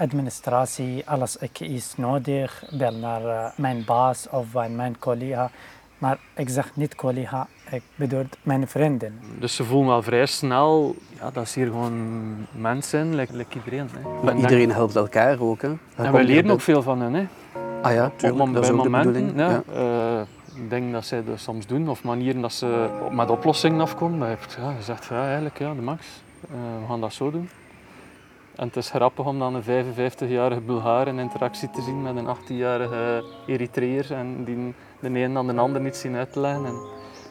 administratie, 0.00 1.02
alles 1.06 1.36
ik 1.36 1.60
is 1.60 1.94
nodig, 1.96 2.64
bel 2.70 2.92
naar 2.94 3.22
uh, 3.22 3.46
mijn 3.56 3.84
baas 3.84 4.28
of 4.30 4.46
mijn 4.68 4.98
collega. 4.98 5.50
Maar 5.98 6.18
ik 6.34 6.48
zeg 6.48 6.76
niet 6.76 6.94
collega, 6.94 7.46
ik 7.70 7.82
bedoel 7.94 8.24
mijn 8.42 8.68
vrienden. 8.68 9.20
Dus 9.38 9.54
ze 9.56 9.64
voelen 9.64 9.88
wel 9.88 10.02
vrij 10.02 10.26
snel 10.26 10.94
ja, 11.20 11.30
dat 11.30 11.48
ze 11.48 11.58
hier 11.58 11.68
gewoon 11.68 12.36
mensen 12.52 12.90
zijn, 12.90 13.14
like, 13.14 13.36
like 13.36 13.58
iedereen. 13.58 13.88
Hè. 13.92 14.22
Maar 14.24 14.36
iedereen 14.36 14.72
helpt 14.72 14.96
elkaar 14.96 15.40
ook. 15.40 15.62
Hè. 15.62 15.72
En 15.96 16.12
we 16.12 16.24
leren 16.24 16.50
ook 16.50 16.60
veel 16.60 16.82
van 16.82 17.00
hen. 17.00 17.14
Hè. 17.14 17.26
Ah 17.82 17.92
ja, 17.92 18.10
tuurlijk. 18.16 18.42
Op, 18.48 18.54
dat 18.54 18.64
is 18.64 18.70
ook 18.70 18.82
de 18.82 18.90
bedoeling. 18.90 19.32
ja, 19.36 19.62
Ja. 19.72 20.18
uh, 20.18 20.20
dingen 20.68 20.92
dat 20.92 21.04
zij 21.04 21.24
dat 21.24 21.40
soms 21.40 21.66
doen, 21.66 21.88
of 21.88 22.02
manieren 22.04 22.40
dat 22.40 22.52
ze 22.52 22.88
met 23.10 23.30
oplossingen 23.30 23.80
afkomen. 23.80 24.18
Dat 24.18 24.28
heeft 24.28 24.56
ja, 24.60 24.72
gezegd, 24.72 25.04
ja, 25.04 25.24
eigenlijk 25.24 25.58
ja, 25.58 25.74
de 25.74 25.80
max, 25.80 26.06
uh, 26.44 26.50
we 26.80 26.86
gaan 26.88 27.00
dat 27.00 27.12
zo 27.12 27.30
doen. 27.30 27.48
En 28.60 28.66
het 28.66 28.76
is 28.76 28.90
grappig 28.90 29.26
om 29.26 29.38
dan 29.38 29.54
een 29.54 29.62
55-jarige 29.62 30.60
Bulgaar 30.60 31.08
in 31.08 31.18
interactie 31.18 31.70
te 31.70 31.82
zien 31.82 32.02
met 32.02 32.16
een 32.16 32.36
18-jarige 32.36 33.24
Eritreër 33.46 34.12
en 34.12 34.44
die 34.44 34.74
de 35.00 35.18
een 35.18 35.36
aan 35.36 35.46
de 35.46 35.56
ander 35.56 35.80
niet 35.80 35.96
zien 35.96 36.16
uit 36.16 36.36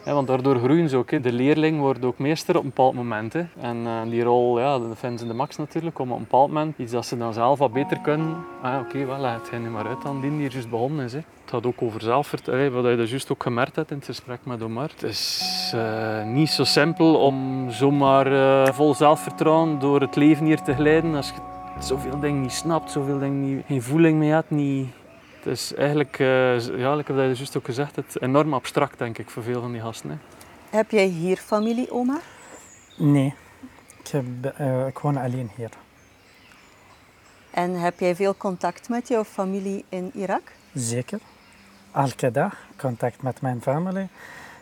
want 0.04 0.28
daardoor 0.28 0.56
groeien 0.56 0.90
ze 0.90 0.98
ook. 0.98 1.24
De 1.24 1.32
leerling 1.32 1.80
wordt 1.80 2.06
ook 2.06 2.18
meester 2.18 2.56
op 2.58 2.64
een 2.64 2.68
bepaald 2.68 2.94
moment. 2.94 3.36
En 3.60 3.78
uh, 3.78 4.02
die 4.10 4.24
rol 4.24 4.60
ja, 4.60 4.80
dat 4.80 4.98
vinden 4.98 5.20
ze 5.20 5.28
de 5.28 5.34
max 5.34 5.58
natuurlijk, 5.58 6.00
om 6.00 6.12
op 6.12 6.18
een 6.18 6.24
bepaald 6.24 6.48
moment 6.48 6.78
iets 6.78 6.92
dat 6.92 7.06
ze 7.06 7.18
dan 7.18 7.34
zelf 7.34 7.60
wat 7.60 7.74
beter 7.74 8.00
kunnen. 8.00 8.36
Ah, 8.62 8.80
Oké, 8.80 8.88
okay, 8.88 9.06
wel, 9.06 9.24
het 9.24 9.52
nu 9.52 9.70
maar 9.70 9.88
uit 9.88 10.06
aan 10.06 10.22
die 10.22 10.38
die 10.38 10.50
juist 10.50 10.70
begonnen 10.70 11.06
is. 11.06 11.14
Hè. 11.14 11.20
Het 11.42 11.50
gaat 11.50 11.66
ook 11.66 11.82
over 11.82 12.02
zelfvertrouwen, 12.02 12.72
wat 12.72 12.86
je 12.86 12.96
dus 12.96 13.10
juist 13.10 13.32
ook 13.32 13.44
gemerkt 13.44 13.76
hebt 13.76 13.92
in 13.92 13.98
het 13.98 14.06
gesprek 14.06 14.40
met 14.44 14.64
Omar. 14.64 14.90
Het 14.90 15.04
is 15.04 15.72
uh, 15.76 16.26
niet 16.26 16.50
zo 16.50 16.64
simpel 16.64 17.16
om 17.16 17.68
zomaar 17.72 18.32
uh, 18.32 18.74
vol 18.74 18.94
zelfvertrouwen 18.94 19.80
door 19.80 20.02
het 20.02 20.16
leven 20.16 20.46
hier 20.46 20.62
te 20.62 20.74
glijden 20.74 21.16
als 21.16 21.28
je 21.28 21.34
zoveel 21.80 22.20
dingen 22.20 22.42
niet 22.42 22.52
snapt, 22.52 22.92
zoveel 22.92 23.20
dingen 23.20 23.56
niet, 23.56 23.66
geen 23.68 23.82
voeling 23.82 24.18
mee 24.18 24.30
hebt, 24.30 24.50
niet, 24.50 24.88
het 25.44 25.54
is 25.54 25.74
eigenlijk, 25.74 26.20
uh, 26.20 26.60
ja, 26.78 26.94
ik 26.94 27.08
heb 27.08 27.18
dat 27.18 27.38
juist 27.38 27.58
ook 27.58 27.66
gezegd, 27.66 27.96
het 27.96 28.22
enorm 28.22 28.54
abstract 28.54 28.98
denk 28.98 29.18
ik 29.18 29.30
voor 29.30 29.44
veel 29.44 29.62
van 29.62 29.72
die 29.72 29.82
gasten. 29.82 30.10
Hè. 30.10 30.16
Heb 30.78 30.92
jij 30.92 31.06
hier 31.06 31.38
familie, 31.38 31.92
oma? 31.92 32.20
Nee, 32.98 33.34
ik, 34.04 34.08
heb, 34.08 34.26
uh, 34.60 34.88
ik 34.88 35.00
woon 35.00 35.18
alleen 35.18 35.52
hier. 35.56 35.70
En 37.52 37.74
heb 37.74 38.00
jij 38.00 38.16
veel 38.16 38.36
contact 38.38 38.90
met 38.90 39.08
jouw 39.08 39.24
familie 39.24 39.86
in 39.90 40.12
Irak? 40.14 40.52
Zeker. 40.74 41.20
Elke 41.94 42.32
dag 42.32 42.56
contact 42.78 43.22
met 43.22 43.42
mijn 43.42 43.62
familie. 43.62 44.08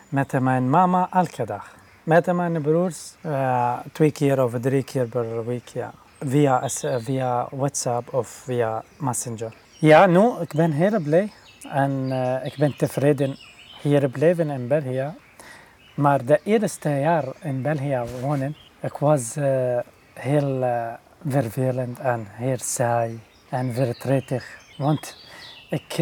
Met 0.08 0.40
mijn 0.40 0.70
mama 0.70 1.08
elke 1.12 1.44
dag. 1.44 1.74
Met 2.02 2.32
mijn 2.32 2.62
broers 2.62 3.14
uh, 3.26 3.78
twee 3.92 4.12
keer 4.12 4.44
of 4.44 4.52
drie 4.60 4.84
keer 4.84 5.06
per 5.06 5.46
week. 5.46 5.68
Ja. 5.68 5.92
Via, 6.20 6.68
via 6.98 7.48
WhatsApp 7.50 8.14
of 8.14 8.28
via 8.28 8.82
Messenger. 8.96 9.52
Ja, 9.80 10.06
nu, 10.06 10.40
ik 10.40 10.52
ben 10.54 10.72
heel 10.72 11.00
blij 11.00 11.32
en 11.68 11.90
uh, 12.08 12.44
ik 12.44 12.54
ben 12.56 12.76
tevreden 12.76 13.38
hier 13.82 14.08
blijven 14.08 14.50
in 14.50 14.68
België. 14.68 15.14
Maar 15.94 16.24
de 16.24 16.40
eerste 16.44 16.88
jaar 16.88 17.24
in 17.42 17.62
België 17.62 18.02
wonen, 18.20 18.56
ik 18.80 18.96
was 18.96 19.36
uh, 19.36 19.78
heel 20.12 20.62
uh, 20.62 20.92
vervelend 21.26 21.98
en 21.98 22.26
heel 22.30 22.58
saai 22.58 23.20
en 23.48 23.74
verdrietig. 23.74 24.44
Want 24.78 25.16
ik, 25.70 25.98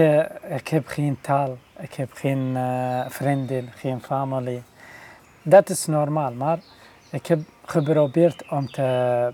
ik 0.49 0.69
heb 0.69 0.87
geen 0.87 1.19
taal, 1.21 1.59
ik 1.79 1.95
heb 1.95 2.13
geen 2.13 2.57
vrienden, 3.09 3.73
geen 3.75 4.01
familie. 4.01 4.63
Dat 5.43 5.69
is 5.71 5.87
normaal, 5.87 6.33
maar 6.33 6.59
ik 7.11 7.27
heb 7.27 7.41
geprobeerd 7.65 8.49
om 8.51 8.71
te 8.71 9.33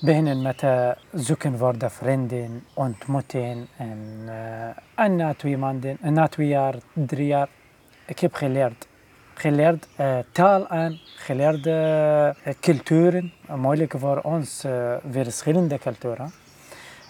beginnen 0.00 0.42
met 0.42 0.62
uh, 0.62 0.90
zoeken 1.12 1.58
voor 1.58 1.78
de 1.78 1.90
vrienden, 1.90 2.64
ontmoeten. 2.74 3.68
En, 3.76 3.98
uh, 4.24 4.34
en 4.94 5.16
na 5.16 5.34
twee 5.34 5.56
maanden, 5.56 5.98
na 6.00 6.28
twee 6.28 6.48
jaar, 6.48 6.74
drie 6.92 7.26
jaar, 7.26 7.48
ik 8.06 8.18
heb 8.18 8.34
geleerd. 8.34 8.86
Geleerd 9.34 9.88
taal 10.32 10.68
en 10.68 10.98
geleerd 11.16 11.62
culturen. 12.60 13.32
Moeilijk 13.56 13.94
voor 13.98 14.20
ons, 14.20 14.64
verschillende 15.10 15.78
culturen. 15.78 16.32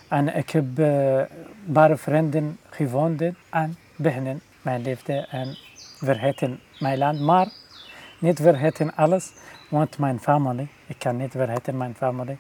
En 0.09 0.37
ik 0.37 0.51
heb 0.51 0.79
een 0.79 1.27
paar 1.73 1.99
vrienden 1.99 2.59
gevonden 2.71 3.37
en 3.51 3.77
beginnen 3.97 4.41
mijn 4.63 4.83
liefde 4.83 5.27
en 5.31 5.57
vergeten 5.99 6.61
mijn 6.79 6.99
land. 6.99 7.21
Maar 7.21 7.49
niet 8.19 8.41
vergeten 8.41 8.95
alles, 8.95 9.33
want 9.71 9.99
mijn 9.99 10.21
familie, 10.21 10.69
ik 10.87 10.99
kan 10.99 11.17
niet 11.17 11.33
vergeten 11.33 11.77
mijn 11.77 11.95
familie. 11.95 12.39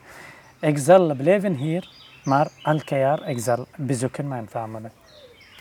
Ik 0.60 0.78
zal 0.78 1.14
blijven 1.14 1.54
hier, 1.54 1.88
maar 2.24 2.48
elke 2.62 2.96
jaar 2.96 3.28
ik 3.28 3.38
zal 3.38 3.66
bezoeken 3.76 4.28
mijn 4.28 4.48
familie. 4.48 4.90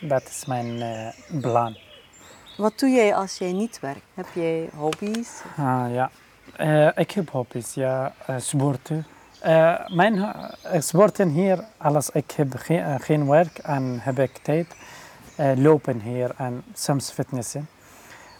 Dat 0.01 0.23
is 0.23 0.45
mijn 0.45 0.75
uh, 0.75 1.41
plan. 1.41 1.77
Wat 2.57 2.79
doe 2.79 2.89
jij 2.89 3.15
als 3.15 3.37
jij 3.37 3.51
niet 3.51 3.79
werkt? 3.79 4.01
Heb 4.13 4.25
jij 4.33 4.69
hobby's? 4.75 5.41
Ah, 5.57 5.85
ja, 5.91 6.09
uh, 6.59 6.89
ik 6.95 7.11
heb 7.11 7.29
hobby's. 7.29 7.73
Ja, 7.73 8.13
uh, 8.29 8.35
sporten. 8.39 9.05
mijn 9.87 10.35
sporten 10.79 11.29
hier, 11.29 11.63
als 11.77 12.09
ik 12.09 12.31
heb 12.31 12.53
geen, 12.55 12.99
geen 12.99 13.27
werk 13.27 13.57
en 13.57 13.99
heb 14.01 14.19
ik 14.19 14.37
tijd, 14.37 14.75
lopen 15.55 16.01
hier 16.01 16.31
en 16.37 16.63
soms 16.73 17.11
fitnessen. 17.11 17.67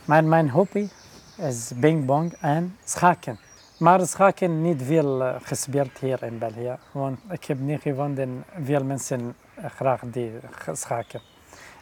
Maar 0.06 0.24
mijn 0.24 0.50
hobby 0.50 0.90
is 1.36 1.72
pingpong 1.80 2.34
en 2.42 2.78
schaken. 2.84 3.40
Maar 3.78 4.08
schaken 4.08 4.62
niet 4.62 4.82
veel 4.84 5.22
uh, 5.22 5.36
gespeeld 5.42 5.98
hier 6.00 6.24
in 6.24 6.38
België. 6.38 6.78
Want 6.92 7.20
ik 7.30 7.44
heb 7.44 7.60
niet 7.60 7.82
gevonden 7.82 8.44
veel 8.64 8.84
mensen 8.84 9.36
uh, 9.60 9.66
graag 9.66 10.02
die 10.12 10.32
schaken. 10.74 11.22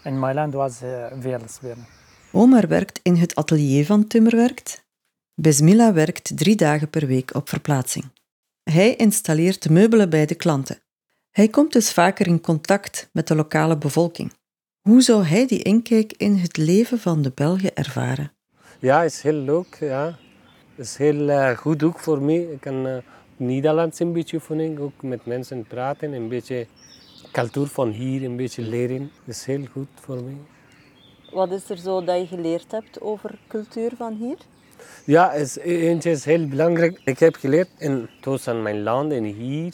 In 0.04 0.20
mijn 0.20 0.36
land 0.36 0.54
was 0.54 0.82
uh, 0.82 1.06
veel 1.20 1.42
spelen. 1.48 1.86
Omar 2.32 2.68
werkt 2.68 3.00
in 3.04 3.16
het 3.16 3.36
atelier 3.36 3.86
van 3.86 4.08
Timmerwerkt. 4.08 4.84
Besmilla 5.34 5.94
werkt 5.94 6.38
drie 6.38 6.56
dagen 6.56 6.90
per 6.90 7.08
week 7.08 7.36
op 7.36 7.50
verplaatsing. 7.50 8.06
Hij 8.64 8.96
installeert 8.96 9.64
de 9.64 9.72
meubelen 9.72 10.10
bij 10.10 10.26
de 10.26 10.36
klanten. 10.36 10.80
Hij 11.32 11.48
komt 11.48 11.74
dus 11.74 11.94
vaker 11.94 12.28
in 12.28 12.42
contact 12.42 13.10
met 13.12 13.28
de 13.28 13.36
lokale 13.36 13.78
bevolking. 13.78 14.34
Hoe 14.82 15.02
zou 15.02 15.24
hij 15.24 15.48
die 15.48 15.64
inkijk 15.64 16.14
in 16.18 16.36
het 16.36 16.58
leven 16.58 17.00
van 17.00 17.22
de 17.22 17.32
Belgen 17.36 17.76
ervaren? 17.76 18.32
Ja, 18.80 19.04
is 19.04 19.22
heel 19.22 19.34
leuk. 19.34 19.78
Ja. 19.80 20.18
Het 20.76 20.86
is 20.86 20.98
heel 20.98 21.30
uh, 21.30 21.50
goed 21.50 21.84
ook 21.84 22.00
voor 22.00 22.22
mij. 22.22 22.36
Ik 22.36 22.62
kan 22.62 22.88
uh, 22.88 22.98
Nederlands 23.38 24.00
een 24.00 24.14
beetje 24.14 24.38
oefenen, 24.38 24.80
ook 24.80 25.02
met 25.02 25.26
mensen 25.26 25.64
praten, 25.68 26.14
een 26.14 26.28
beetje 26.28 26.68
cultuur 27.32 27.68
van 27.68 27.90
hier 27.90 28.24
een 28.24 28.36
beetje 28.36 28.62
leren. 28.62 29.12
Dat 29.26 29.36
is 29.36 29.46
heel 29.46 29.66
goed 29.72 29.88
voor 29.94 30.24
mij. 30.24 30.38
Wat 31.32 31.52
is 31.52 31.70
er 31.70 31.78
zo 31.78 32.04
dat 32.04 32.20
je 32.20 32.28
geleerd 32.28 32.72
hebt 32.72 33.02
over 33.02 33.40
cultuur 33.48 33.92
van 33.98 34.14
hier? 34.14 34.38
Ja, 35.06 35.32
is, 35.34 35.58
eentje 35.58 36.12
is 36.12 36.26
heel 36.26 36.48
belangrijk. 36.48 37.02
Ik 37.06 37.20
heb 37.20 37.36
geleerd 37.36 37.70
in 37.78 38.10
tussen 38.22 38.62
mijn 38.62 38.84
land 38.84 39.12
en 39.12 39.24
hier. 39.24 39.74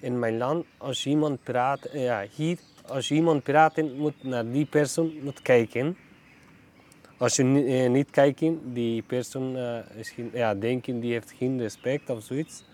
In 0.00 0.18
mijn 0.18 0.38
land, 0.38 0.64
als 0.76 1.06
iemand 1.06 1.42
praat, 1.42 1.88
ja, 1.92 2.24
hier, 2.34 2.58
als 2.86 3.10
iemand 3.10 3.42
praat, 3.42 3.76
moet 3.76 4.22
naar 4.22 4.50
die 4.50 4.66
persoon 4.66 5.12
moet 5.22 5.42
kijken. 5.42 5.96
Als 7.20 7.36
je 7.36 7.42
niet, 7.42 7.88
niet 7.88 8.10
kijkt, 8.10 8.42
die 8.72 9.02
persoon 9.02 9.56
uh, 9.56 9.78
is 9.94 10.10
geen, 10.10 10.30
ja, 10.32 10.54
denken 10.54 11.00
die 11.00 11.12
heeft 11.12 11.32
geen 11.38 11.60
respect 11.60 12.10
of 12.10 12.22
zoiets. 12.22 12.64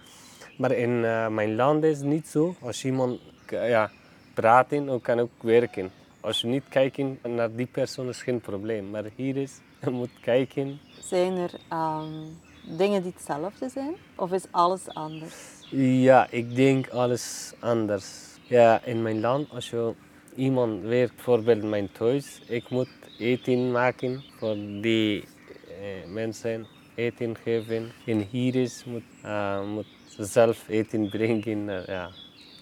Maar 0.58 0.72
in 0.72 0.90
uh, 0.90 1.28
mijn 1.28 1.54
land 1.54 1.84
is 1.84 1.98
het 1.98 2.06
niet 2.06 2.26
zo. 2.28 2.54
Als 2.60 2.84
iemand 2.84 3.20
ja, 3.50 3.90
praten, 4.34 5.00
kan 5.00 5.20
ook 5.20 5.30
werken. 5.40 5.90
Als 6.20 6.40
je 6.40 6.46
niet 6.46 6.62
kijkt 6.68 6.98
naar 7.22 7.54
die 7.54 7.66
persoon 7.66 8.08
is 8.08 8.22
geen 8.22 8.40
probleem. 8.40 8.90
Maar 8.90 9.04
hier 9.16 9.36
is, 9.36 9.52
je 9.82 9.90
moet 9.90 10.20
kijken. 10.20 10.78
Zijn 11.00 11.36
er 11.36 11.52
um, 11.72 12.38
dingen 12.78 13.02
die 13.02 13.12
hetzelfde 13.12 13.68
zijn? 13.68 13.94
Of 14.16 14.32
is 14.32 14.44
alles 14.50 14.88
anders? 14.88 15.34
Ja, 15.70 16.26
ik 16.30 16.54
denk 16.54 16.88
alles 16.88 17.52
anders. 17.60 18.06
Ja, 18.42 18.80
in 18.84 19.02
mijn 19.02 19.20
land, 19.20 19.50
als 19.50 19.70
je 19.70 19.94
iemand 20.36 20.82
werkt, 20.82 21.14
bijvoorbeeld 21.14 21.62
mijn 21.62 21.92
thuis, 21.92 22.40
ik 22.46 22.70
moet 22.70 22.88
eten 23.18 23.70
maken 23.70 24.22
voor 24.38 24.56
die 24.80 25.24
uh, 25.68 26.12
mensen, 26.12 26.66
eten 26.94 27.36
geven. 27.36 27.92
En 28.06 28.26
hier 28.30 28.54
is 28.54 28.84
moet, 28.84 29.02
uh, 29.24 29.64
moet 29.74 29.86
zelf 30.18 30.68
eten 30.68 31.08
brengen. 31.08 31.68
Uh, 31.68 31.86
ja. 31.86 32.10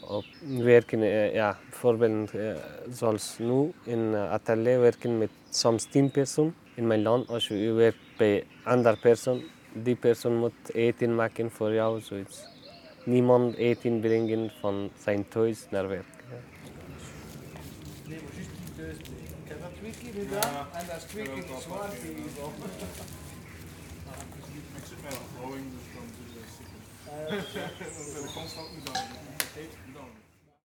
Op 0.09 0.25
werken, 0.59 0.99
ja, 1.33 1.59
bijvoorbeeld 1.71 2.31
zoals 2.91 3.37
nu 3.39 3.73
in 3.85 4.15
atelier 4.15 4.81
werken 4.81 5.19
met 5.19 5.31
soms 5.51 5.85
tien 5.85 6.11
personen. 6.11 6.55
In 6.75 6.87
mijn 6.87 7.03
land, 7.03 7.29
als 7.29 7.49
je 7.49 7.73
werkt 7.73 7.99
bij 8.17 8.45
andere 8.65 8.97
persoon, 8.97 9.43
die 9.73 9.97
persoon 9.97 10.37
moet 10.37 10.73
eten 10.73 11.15
maken 11.15 11.51
voor 11.51 11.73
jou, 11.73 12.01
zoiets. 12.01 12.45
Niemand 13.05 13.57
eten 13.57 14.01
brengen 14.01 14.51
van 14.61 14.91
zijn 14.99 15.29
thuis 15.29 15.67
naar 15.71 15.89
werk. 15.89 16.14
Twee 19.93 20.13
keer 20.13 20.23
gedaan 20.23 20.53
ja. 20.53 20.69
en 20.73 20.87
dat 20.87 20.97
is 20.97 21.03
twee 21.03 21.25
keer 21.25 21.45
te 21.45 21.61
zwaar 21.63 21.89
gegeven. 21.89 22.23
Ik 24.77 24.85
zit 24.89 25.03
met 25.03 25.13
een 25.13 25.19
verhouding, 25.33 25.67
dus 25.73 25.87
dan 25.95 26.07
doe 26.17 26.27
je 27.53 28.23
dat 28.23 28.33
constant 28.41 28.69
niet 28.75 28.91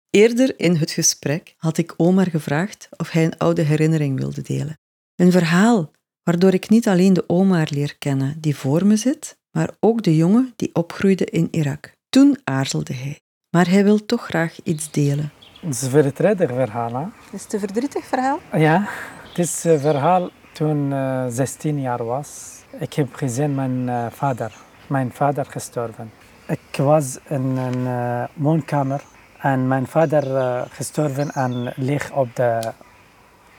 Eerder 0.10 0.60
in 0.60 0.76
het 0.76 0.92
gesprek 0.92 1.56
had 1.58 1.78
ik 1.78 1.94
Omar 1.98 2.30
gevraagd 2.30 2.90
of 2.98 3.10
hij 3.10 3.26
een 3.26 3.38
oude 3.38 3.62
herinnering 3.62 4.20
wilde 4.20 4.42
delen. 4.42 4.80
Een 5.16 5.32
verhaal 5.32 5.92
waardoor 6.24 6.54
ik 6.54 6.70
niet 6.70 6.88
alleen 6.88 7.14
de 7.14 7.30
Omar 7.30 7.68
leer 7.72 7.98
kennen 7.98 8.42
die 8.42 8.56
voor 8.56 8.86
me 8.86 8.96
zit, 8.96 9.38
maar 9.52 9.76
ook 9.80 10.04
de 10.04 10.16
jongen 10.16 10.54
die 10.56 10.70
opgroeide 10.74 11.26
in 11.26 11.48
Irak. 11.52 11.92
Toen 12.10 12.38
aarzelde 12.44 12.94
hij, 12.94 13.20
maar 13.50 13.70
hij 13.70 13.84
wil 13.84 14.06
toch 14.06 14.26
graag 14.26 14.58
iets 14.64 14.92
delen. 14.92 15.32
Het 15.60 15.74
is 15.74 15.82
een 15.82 15.90
verdrietig 15.90 16.50
verhaal. 16.50 16.94
Hè? 16.96 17.06
Is 17.32 17.44
het 17.44 17.54
een 17.54 17.60
verdrietig 17.60 18.06
verhaal? 18.06 18.40
Ja, 18.54 18.84
het 19.28 19.38
is 19.38 19.64
een 19.64 19.80
verhaal 19.80 20.30
toen 20.52 20.92
uh, 20.92 21.26
16 21.30 21.82
jaar 21.82 22.06
was. 22.06 22.62
Ik 22.80 22.94
heb 22.94 23.16
gezien 23.16 23.56
mijn 23.56 23.88
uh, 23.88 24.06
vader, 24.12 24.52
mijn 24.88 25.12
vader 25.12 25.46
gestorven. 25.46 26.12
Ik 26.48 26.76
was 26.78 27.20
in 27.28 27.58
een 27.58 27.80
uh, 27.80 28.24
woonkamer 28.34 29.02
en 29.38 29.68
mijn 29.68 29.88
vader 29.88 30.24
gestorven 30.70 31.32
en 31.32 31.74
ligt 31.76 32.12
op 32.12 32.36
de, 32.36 32.74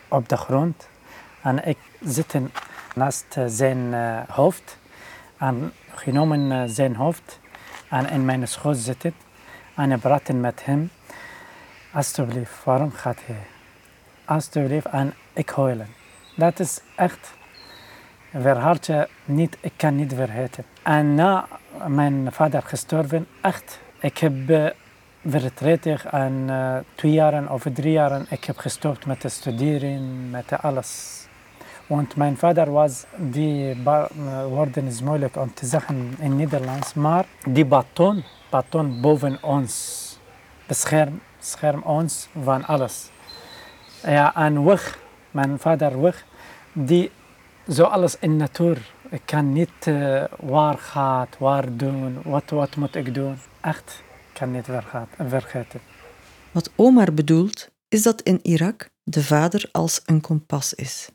op 0.09 0.29
de 0.29 0.37
grond. 0.37 0.89
En 1.43 1.67
ik 1.67 1.79
zit 2.05 2.35
naast 2.95 3.27
eh, 3.29 3.45
zijn 3.47 3.95
eh, 3.95 4.19
hoofd. 4.29 4.79
En 5.39 5.73
genomen 5.95 6.53
eh, 6.53 6.63
zijn 6.67 6.97
hoofd 6.97 7.41
en 7.89 8.11
in 8.11 8.25
mijn 8.25 8.49
schoot 8.49 8.77
zitten. 8.77 9.15
En 9.75 10.01
praten 10.01 10.41
met 10.41 10.65
hem. 10.65 10.91
Alsjeblieft, 11.92 12.64
waarom 12.64 12.90
gaat 12.92 13.18
hij? 13.24 13.37
Alsjeblieft, 14.24 14.87
en 14.87 15.14
ik 15.33 15.51
huilen. 15.51 15.87
Dat 16.37 16.61
is 16.61 16.81
echt 16.96 17.33
verhaaltje, 18.33 19.09
niet, 19.24 19.57
ik 19.61 19.72
kan 19.77 19.96
niet 19.96 20.12
vergeten. 20.14 20.64
En 20.83 21.14
na 21.14 21.46
mijn 21.87 22.33
vader 22.33 22.62
gestorven, 22.62 23.27
echt, 23.40 23.81
ik 24.01 24.18
heb 24.18 24.33
uh, 24.51 24.66
verdrietig 25.27 26.05
en 26.05 26.33
uh, 26.46 26.77
twee 26.94 27.12
jaren 27.12 27.51
of 27.51 27.66
drie 27.72 27.92
jaren, 27.92 28.27
ik 28.31 28.44
heb 28.44 28.59
gestopt 28.59 29.07
met 29.07 29.24
studeren, 29.27 30.31
met 30.31 30.53
alles. 30.62 31.22
Want 31.87 32.16
mijn 32.16 32.37
vader 32.37 32.72
was, 32.72 33.05
die 33.16 33.77
ba- 33.83 34.09
woorden 34.48 34.87
is 34.87 35.03
moeilijk 35.03 35.37
om 35.37 35.55
te 35.55 35.66
zeggen 35.66 36.14
in 36.18 36.37
Nederlands, 36.37 36.94
maar 36.94 37.24
die 37.44 37.64
baton, 37.64 38.24
baton 38.51 39.01
boven 39.01 39.42
ons, 39.42 40.18
bescherm, 40.66 41.20
bescherm 41.38 41.83
ons 41.83 42.29
van 42.42 42.64
alles. 42.64 43.11
Ja, 44.03 44.35
en 44.35 44.64
weg, 44.64 44.98
mijn 45.31 45.59
vader 45.59 46.01
weg, 46.01 46.24
die 46.72 47.11
zo 47.68 47.83
alles 47.83 48.18
in 48.18 48.37
natuur. 48.37 48.92
Ik 49.11 49.22
kan 49.24 49.53
niet 49.53 49.87
uh, 49.88 50.24
waar 50.40 50.79
gaat, 50.79 51.38
waar 51.38 51.77
doen, 51.77 52.22
wat, 52.22 52.51
wat 52.51 52.77
moet 52.77 52.94
ik 52.94 53.14
doen. 53.14 53.38
Echt, 53.61 54.03
ik 54.29 54.38
kan 54.38 54.51
niet 54.51 54.64
vergeten. 55.29 55.81
Wat 56.53 56.70
Omar 56.77 57.14
bedoelt, 57.14 57.70
is 57.88 58.03
dat 58.03 58.20
in 58.20 58.40
Irak 58.42 58.90
de 59.03 59.22
vader 59.22 59.68
als 59.72 60.03
een 60.05 60.20
kompas 60.20 60.74
is. 60.74 61.11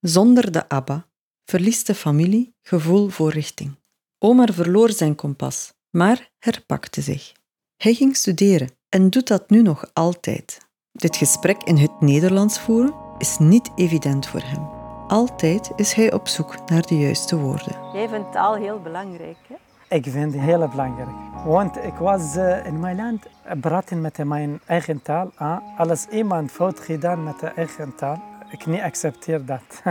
Zonder 0.00 0.52
de 0.52 0.68
Abba 0.68 1.06
verliest 1.44 1.86
de 1.86 1.94
familie 1.94 2.54
gevoel 2.62 3.08
voor 3.08 3.30
richting. 3.30 3.78
Omar 4.18 4.52
verloor 4.52 4.90
zijn 4.90 5.14
kompas, 5.14 5.72
maar 5.90 6.30
herpakte 6.38 7.00
zich. 7.00 7.32
Hij 7.76 7.94
ging 7.94 8.16
studeren 8.16 8.70
en 8.96 9.10
doet 9.10 9.26
dat 9.26 9.50
nu 9.50 9.62
nog 9.62 9.90
altijd. 9.92 10.58
Dit 10.92 11.16
gesprek 11.16 11.62
in 11.62 11.76
het 11.76 12.00
Nederlands 12.00 12.60
voeren 12.60 12.94
is 13.18 13.38
niet 13.38 13.70
evident 13.74 14.26
voor 14.26 14.40
hem. 14.44 14.68
Altijd 15.08 15.72
is 15.76 15.92
hij 15.92 16.12
op 16.12 16.28
zoek 16.28 16.68
naar 16.68 16.82
de 16.82 16.98
juiste 16.98 17.36
woorden. 17.36 17.76
Jij 17.92 18.08
vindt 18.08 18.32
taal 18.32 18.54
heel 18.54 18.80
belangrijk, 18.80 19.36
hè? 19.48 19.54
Ik 19.96 20.04
vind 20.04 20.32
het 20.32 20.42
heel 20.42 20.68
belangrijk. 20.68 21.08
Want 21.44 21.76
ik 21.76 21.94
was 21.94 22.36
uh, 22.36 22.66
in 22.66 22.80
mijn 22.80 22.96
land 22.96 23.26
praten 23.60 24.00
met 24.00 24.24
mijn 24.24 24.60
eigen 24.66 25.02
taal. 25.02 25.30
Als 25.76 26.06
iemand 26.06 26.50
fout 26.50 26.80
gedaan 26.80 27.24
met 27.24 27.40
de 27.40 27.46
eigen 27.46 27.94
taal, 27.94 28.22
ik 28.50 28.66
niet 28.66 28.80
accepteer 28.80 29.44
dat. 29.44 29.82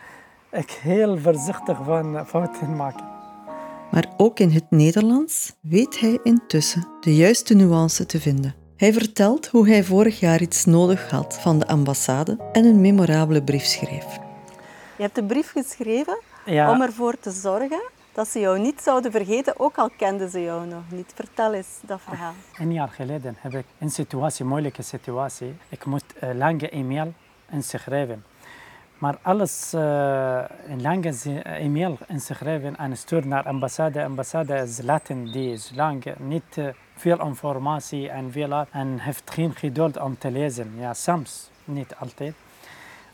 ik 0.62 0.70
heel 0.70 1.18
voorzichtig 1.18 1.78
van 1.84 2.26
fouten 2.26 2.76
maken. 2.76 3.21
Maar 3.92 4.06
ook 4.16 4.38
in 4.38 4.50
het 4.50 4.70
Nederlands 4.70 5.52
weet 5.60 6.00
hij 6.00 6.18
intussen 6.22 6.88
de 7.00 7.14
juiste 7.16 7.54
nuance 7.54 8.06
te 8.06 8.20
vinden. 8.20 8.54
Hij 8.76 8.92
vertelt 8.92 9.46
hoe 9.46 9.68
hij 9.68 9.84
vorig 9.84 10.20
jaar 10.20 10.40
iets 10.40 10.64
nodig 10.64 11.10
had 11.10 11.38
van 11.40 11.58
de 11.58 11.66
ambassade 11.66 12.38
en 12.52 12.64
een 12.64 12.80
memorabele 12.80 13.42
brief 13.42 13.64
schreef. 13.64 14.06
Je 14.96 15.02
hebt 15.02 15.18
een 15.18 15.26
brief 15.26 15.50
geschreven 15.50 16.18
Ja. 16.44 16.70
om 16.70 16.82
ervoor 16.82 17.18
te 17.20 17.30
zorgen 17.30 17.82
dat 18.12 18.28
ze 18.28 18.40
jou 18.40 18.58
niet 18.58 18.80
zouden 18.82 19.10
vergeten, 19.12 19.60
ook 19.60 19.76
al 19.76 19.90
kenden 19.96 20.30
ze 20.30 20.42
jou 20.42 20.66
nog 20.66 20.82
niet. 20.90 21.12
Vertel 21.14 21.52
eens 21.52 21.78
dat 21.86 22.00
verhaal. 22.00 22.32
Een 22.58 22.72
jaar 22.72 22.88
geleden 22.88 23.36
heb 23.38 23.54
ik 23.54 23.64
een 23.78 23.90
situatie, 23.90 24.44
moeilijke 24.44 24.82
situatie. 24.82 25.54
Ik 25.68 25.84
moet 25.84 26.04
een 26.20 26.36
lange 26.38 26.68
e-mail 26.68 27.12
inschrijven. 27.50 28.24
Maar 29.02 29.18
alles 29.22 29.74
uh, 29.74 30.42
een 30.68 30.82
lange 30.82 31.12
zi- 31.12 31.38
e-mail 31.38 31.98
inschrijven 32.08 32.76
en 32.76 32.96
sturen 32.96 33.28
naar 33.28 33.44
ambassade. 33.44 34.04
Ambassade 34.04 34.54
is 34.54 34.82
Latin, 34.82 35.32
die 35.32 35.52
is 35.52 35.72
lang, 35.74 36.04
niet 36.18 36.56
uh, 36.56 36.68
veel 36.96 37.24
informatie 37.24 38.08
en 38.08 38.32
veel 38.32 38.66
en 38.70 38.98
heeft 38.98 39.30
geen 39.30 39.54
geduld 39.54 40.00
om 40.00 40.18
te 40.18 40.30
lezen. 40.30 40.72
Ja, 40.78 40.94
soms, 40.94 41.50
niet 41.64 41.94
altijd. 41.98 42.34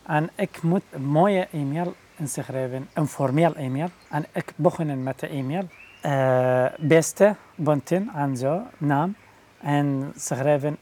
En 0.05 0.29
ik 0.35 0.61
moet 0.61 0.83
een 0.89 1.05
mooie 1.05 1.47
e-mail 1.51 1.95
inschrijven, 2.15 2.89
een 2.93 3.07
formeel 3.07 3.55
e-mail. 3.55 3.89
En 4.09 4.25
ik 4.33 4.53
begon 4.55 5.03
met 5.03 5.19
de 5.19 5.27
e-mail. 5.27 5.67
Uh, 6.05 6.65
beste, 6.87 7.35
bonten 7.55 8.09
en 8.15 8.37
zo, 8.37 8.61
naam. 8.77 9.15
En 9.61 10.13
schrijven, 10.15 10.77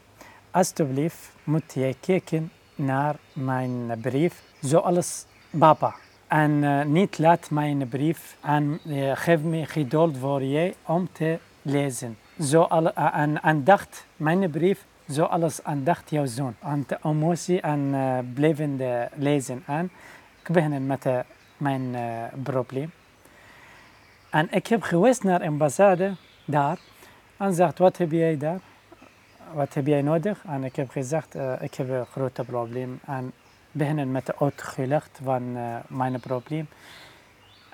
alsjeblieft 0.50 1.30
moet 1.44 1.72
je 1.74 1.96
kijken 2.00 2.50
naar 2.78 3.16
mijn 3.32 4.00
brief, 4.00 4.42
zoals 4.60 5.24
papa. 5.58 5.94
En 6.26 6.50
uh, 6.50 6.84
niet 6.84 7.18
laat 7.18 7.50
mijn 7.50 7.88
brief 7.88 8.36
en 8.40 8.80
uh, 8.86 9.12
geef 9.14 9.40
me 9.42 9.66
geduld 9.66 10.16
voor 10.18 10.42
je 10.42 10.74
om 10.86 11.08
te 11.12 11.38
lezen. 11.62 12.18
Zo 12.40 12.62
al, 12.62 12.92
en, 12.92 13.42
en 13.42 13.64
dacht 13.64 14.06
mijn 14.16 14.50
brief 14.50 14.84
zoals 15.06 15.64
aandacht 15.64 16.10
jouw 16.10 16.26
zoon. 16.26 16.54
Aan 16.60 16.84
de 16.86 16.98
emotie 17.02 17.60
en 17.60 17.94
blijvende 18.34 19.08
lezen. 19.14 19.62
En 19.66 19.90
ik 20.42 20.52
begin 20.52 20.86
met 20.86 21.06
mijn 21.56 21.96
probleem. 22.42 22.90
En 24.30 24.48
ik 24.50 24.66
heb 24.66 24.82
geweest 24.82 25.22
naar 25.22 25.38
de 25.38 25.46
ambassade 25.46 26.14
daar. 26.44 26.78
En 27.36 27.54
zegt, 27.54 27.78
wat 27.78 27.96
heb 27.96 28.10
jij 28.10 28.36
daar? 28.36 28.60
Wat 29.52 29.74
heb 29.74 29.86
jij 29.86 30.02
nodig? 30.02 30.44
En 30.46 30.64
ik 30.64 30.76
heb 30.76 30.90
gezegd, 30.90 31.34
ik 31.60 31.74
heb 31.74 31.88
een 31.88 32.06
groot 32.06 32.40
probleem. 32.46 33.00
En 33.06 33.32
beginnen 33.70 34.12
met 34.12 34.26
de 34.26 34.38
uitgelegd 34.38 35.20
van 35.22 35.56
mijn 35.86 36.20
probleem. 36.20 36.68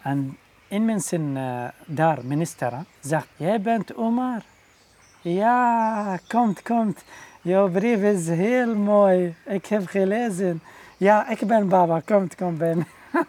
En 0.03 0.37
een 0.69 0.85
mensen 0.85 1.35
daar, 1.87 2.19
minister, 2.23 2.73
zegt, 3.01 3.27
jij 3.37 3.61
bent 3.61 3.95
Omar. 3.95 4.43
Ja, 5.21 6.19
komt, 6.29 6.63
komt. 6.63 7.05
Jouw 7.43 7.69
brief 7.69 8.03
is 8.03 8.29
heel 8.29 8.75
mooi. 8.75 9.35
Ik 9.45 9.67
heb 9.67 9.87
gelezen. 9.87 10.63
Ja, 10.97 11.29
ik 11.29 11.47
ben 11.47 11.69
baba. 11.69 12.01
Komt, 12.01 12.35
kom 12.35 12.57
me. 12.57 12.85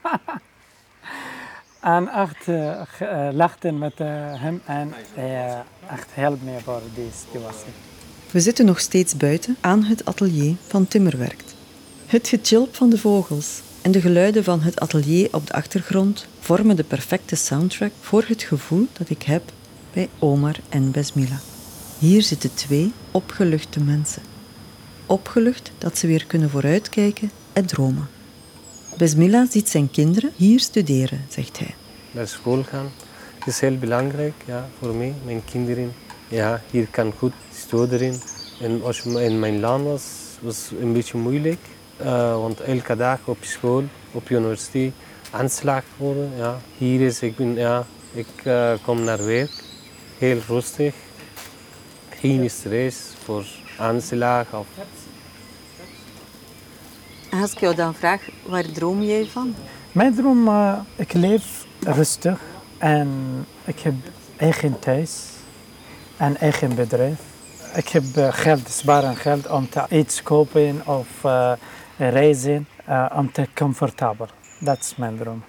en 1.82 2.10
echt 2.10 2.48
uh, 2.48 2.82
lachten 3.32 3.78
met 3.78 3.98
hem 3.98 4.62
en 4.66 4.94
uh, 5.18 5.60
echt 5.90 6.16
helpt 6.16 6.44
me 6.44 6.60
voor 6.60 6.82
die 6.94 7.12
situatie. 7.12 7.95
We 8.32 8.40
zitten 8.40 8.66
nog 8.66 8.80
steeds 8.80 9.18
buiten 9.18 9.58
aan 9.62 9.84
het 9.84 10.06
atelier 10.06 10.56
van 10.68 10.88
Timmerwerkt. 10.88 11.56
Het 12.06 12.28
getjilp 12.28 12.76
van 12.76 12.90
de 12.90 12.98
vogels 12.98 13.62
en 13.82 13.92
de 13.92 14.02
geluiden 14.02 14.44
van 14.44 14.62
het 14.62 14.80
atelier 14.80 15.28
op 15.32 15.48
de 15.48 15.54
achtergrond 15.54 16.28
vormen 16.40 16.76
de 16.76 16.84
perfecte 16.84 17.36
soundtrack 17.36 17.92
voor 18.00 18.24
het 18.28 18.44
gevoel 18.44 18.88
dat 18.94 19.10
ik 19.10 19.24
heb 19.24 19.44
bij 19.94 20.10
Omar 20.20 20.56
en 20.70 20.92
Besmila. 20.92 21.40
Hier 22.00 22.22
zitten 22.22 22.54
twee 22.54 22.92
opgeluchte 23.12 23.80
mensen. 23.80 24.22
Opgelucht 25.06 25.72
dat 25.78 25.98
ze 25.98 26.08
weer 26.08 26.26
kunnen 26.26 26.50
vooruitkijken 26.50 27.32
en 27.54 27.66
dromen. 27.66 28.08
Besmila 28.98 29.46
ziet 29.50 29.70
zijn 29.70 29.92
kinderen 29.92 30.32
hier 30.36 30.60
studeren, 30.60 31.26
zegt 31.30 31.60
hij. 31.60 31.76
Naar 32.12 32.28
school 32.28 32.64
gaan 32.64 32.92
is 33.46 33.60
heel 33.60 33.78
belangrijk 33.78 34.34
ja, 34.46 34.70
voor 34.80 34.96
mij, 34.96 35.14
mijn 35.26 35.42
kinderen. 35.46 35.94
Ja, 36.28 36.62
hier 36.72 36.88
kan 36.92 37.14
goed 37.18 37.34
studeren. 37.54 38.20
En 38.62 38.84
als 38.84 39.00
je 39.00 39.24
in 39.24 39.40
mijn 39.40 39.60
land 39.60 39.84
was, 39.84 40.04
was 40.40 40.70
het 40.70 40.80
een 40.80 40.94
beetje 40.94 41.18
moeilijk. 41.18 41.60
Uh, 42.02 42.34
want 42.34 42.60
elke 42.60 42.96
dag 42.96 43.20
op 43.24 43.38
school, 43.42 43.84
op 44.12 44.30
universiteit, 44.30 44.94
aanslag 45.32 45.84
worden. 45.98 46.32
Ja. 46.38 46.60
Hier 46.78 47.02
is 47.02 47.22
ik, 47.22 47.36
ben, 47.36 47.56
ja, 47.56 47.86
ik 48.12 48.28
uh, 48.44 48.74
kom 48.82 49.04
naar 49.04 49.26
werk, 49.26 49.52
heel 50.18 50.40
rustig 50.48 50.94
geen 52.20 52.50
stress 52.50 52.98
voor 53.24 53.46
aanslag. 53.78 54.54
Of... 54.54 54.68
En 57.30 57.42
als 57.42 57.52
ik 57.52 57.60
jou 57.60 57.76
dan 57.76 57.94
vraag, 57.94 58.22
waar 58.46 58.72
droom 58.72 59.02
jij 59.02 59.26
van? 59.26 59.56
Mijn 59.92 60.16
droom, 60.16 60.48
uh, 60.48 60.80
ik 60.96 61.14
leef 61.14 61.66
rustig 61.80 62.40
en 62.78 63.10
ik 63.66 63.80
heb 63.80 63.94
eigen 64.38 64.80
thuis 64.80 65.35
en 66.18 66.38
eigen 66.38 66.76
bedrijf. 66.76 67.20
Ik 67.76 67.88
heb 67.88 68.04
uh, 68.18 68.28
geld, 68.34 68.70
sparen 68.70 69.16
geld 69.16 69.48
om 69.48 69.70
te 69.70 69.84
iets 69.90 70.24
kopen 70.24 70.82
of 70.86 71.08
uh, 71.26 71.52
reizen, 71.98 72.68
om 73.16 73.32
te 73.32 73.48
comfortabel. 73.56 74.28
Dat 74.60 74.80
is 74.80 74.96
mijn 74.96 75.18
droom. 75.18 75.44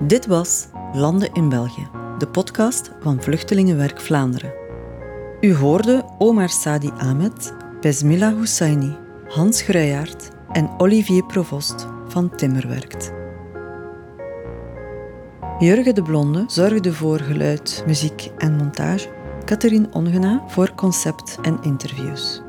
Dit 0.00 0.26
was 0.26 0.66
Landen 0.92 1.32
in 1.32 1.48
België, 1.48 1.88
de 2.18 2.28
podcast 2.28 2.90
van 3.00 3.22
Vluchtelingenwerk 3.22 4.00
Vlaanderen. 4.00 4.52
U 5.40 5.54
hoorde 5.54 6.04
Omar 6.18 6.48
Sadi 6.48 6.90
Ahmed, 6.98 7.54
Besmila 7.80 8.34
Hussaini, 8.34 8.96
Hans 9.28 9.62
Gruijaert 9.62 10.28
en 10.52 10.70
Olivier 10.78 11.24
Provost 11.24 11.86
van 12.08 12.36
Timmerwerkt. 12.36 13.17
Jurgen 15.58 15.94
de 15.94 16.02
Blonde 16.02 16.44
zorgde 16.46 16.92
voor 16.92 17.20
geluid, 17.20 17.82
muziek 17.86 18.30
en 18.36 18.56
montage. 18.56 19.08
Catherine 19.44 19.88
Ongena 19.90 20.44
voor 20.48 20.74
concept 20.74 21.38
en 21.42 21.62
interviews. 21.62 22.42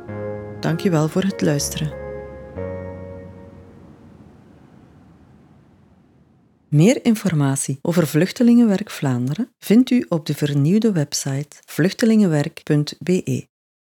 Dank 0.59 0.79
je 0.79 0.89
wel 0.89 1.07
voor 1.07 1.21
het 1.21 1.41
luisteren. 1.41 1.93
Meer 6.67 7.05
informatie 7.05 7.79
over 7.81 8.07
Vluchtelingenwerk 8.07 8.89
Vlaanderen 8.89 9.53
vindt 9.57 9.89
u 9.89 10.05
op 10.09 10.25
de 10.25 10.35
vernieuwde 10.35 10.91
website 10.91 11.57
vluchtelingenwerk.be. 11.65 13.48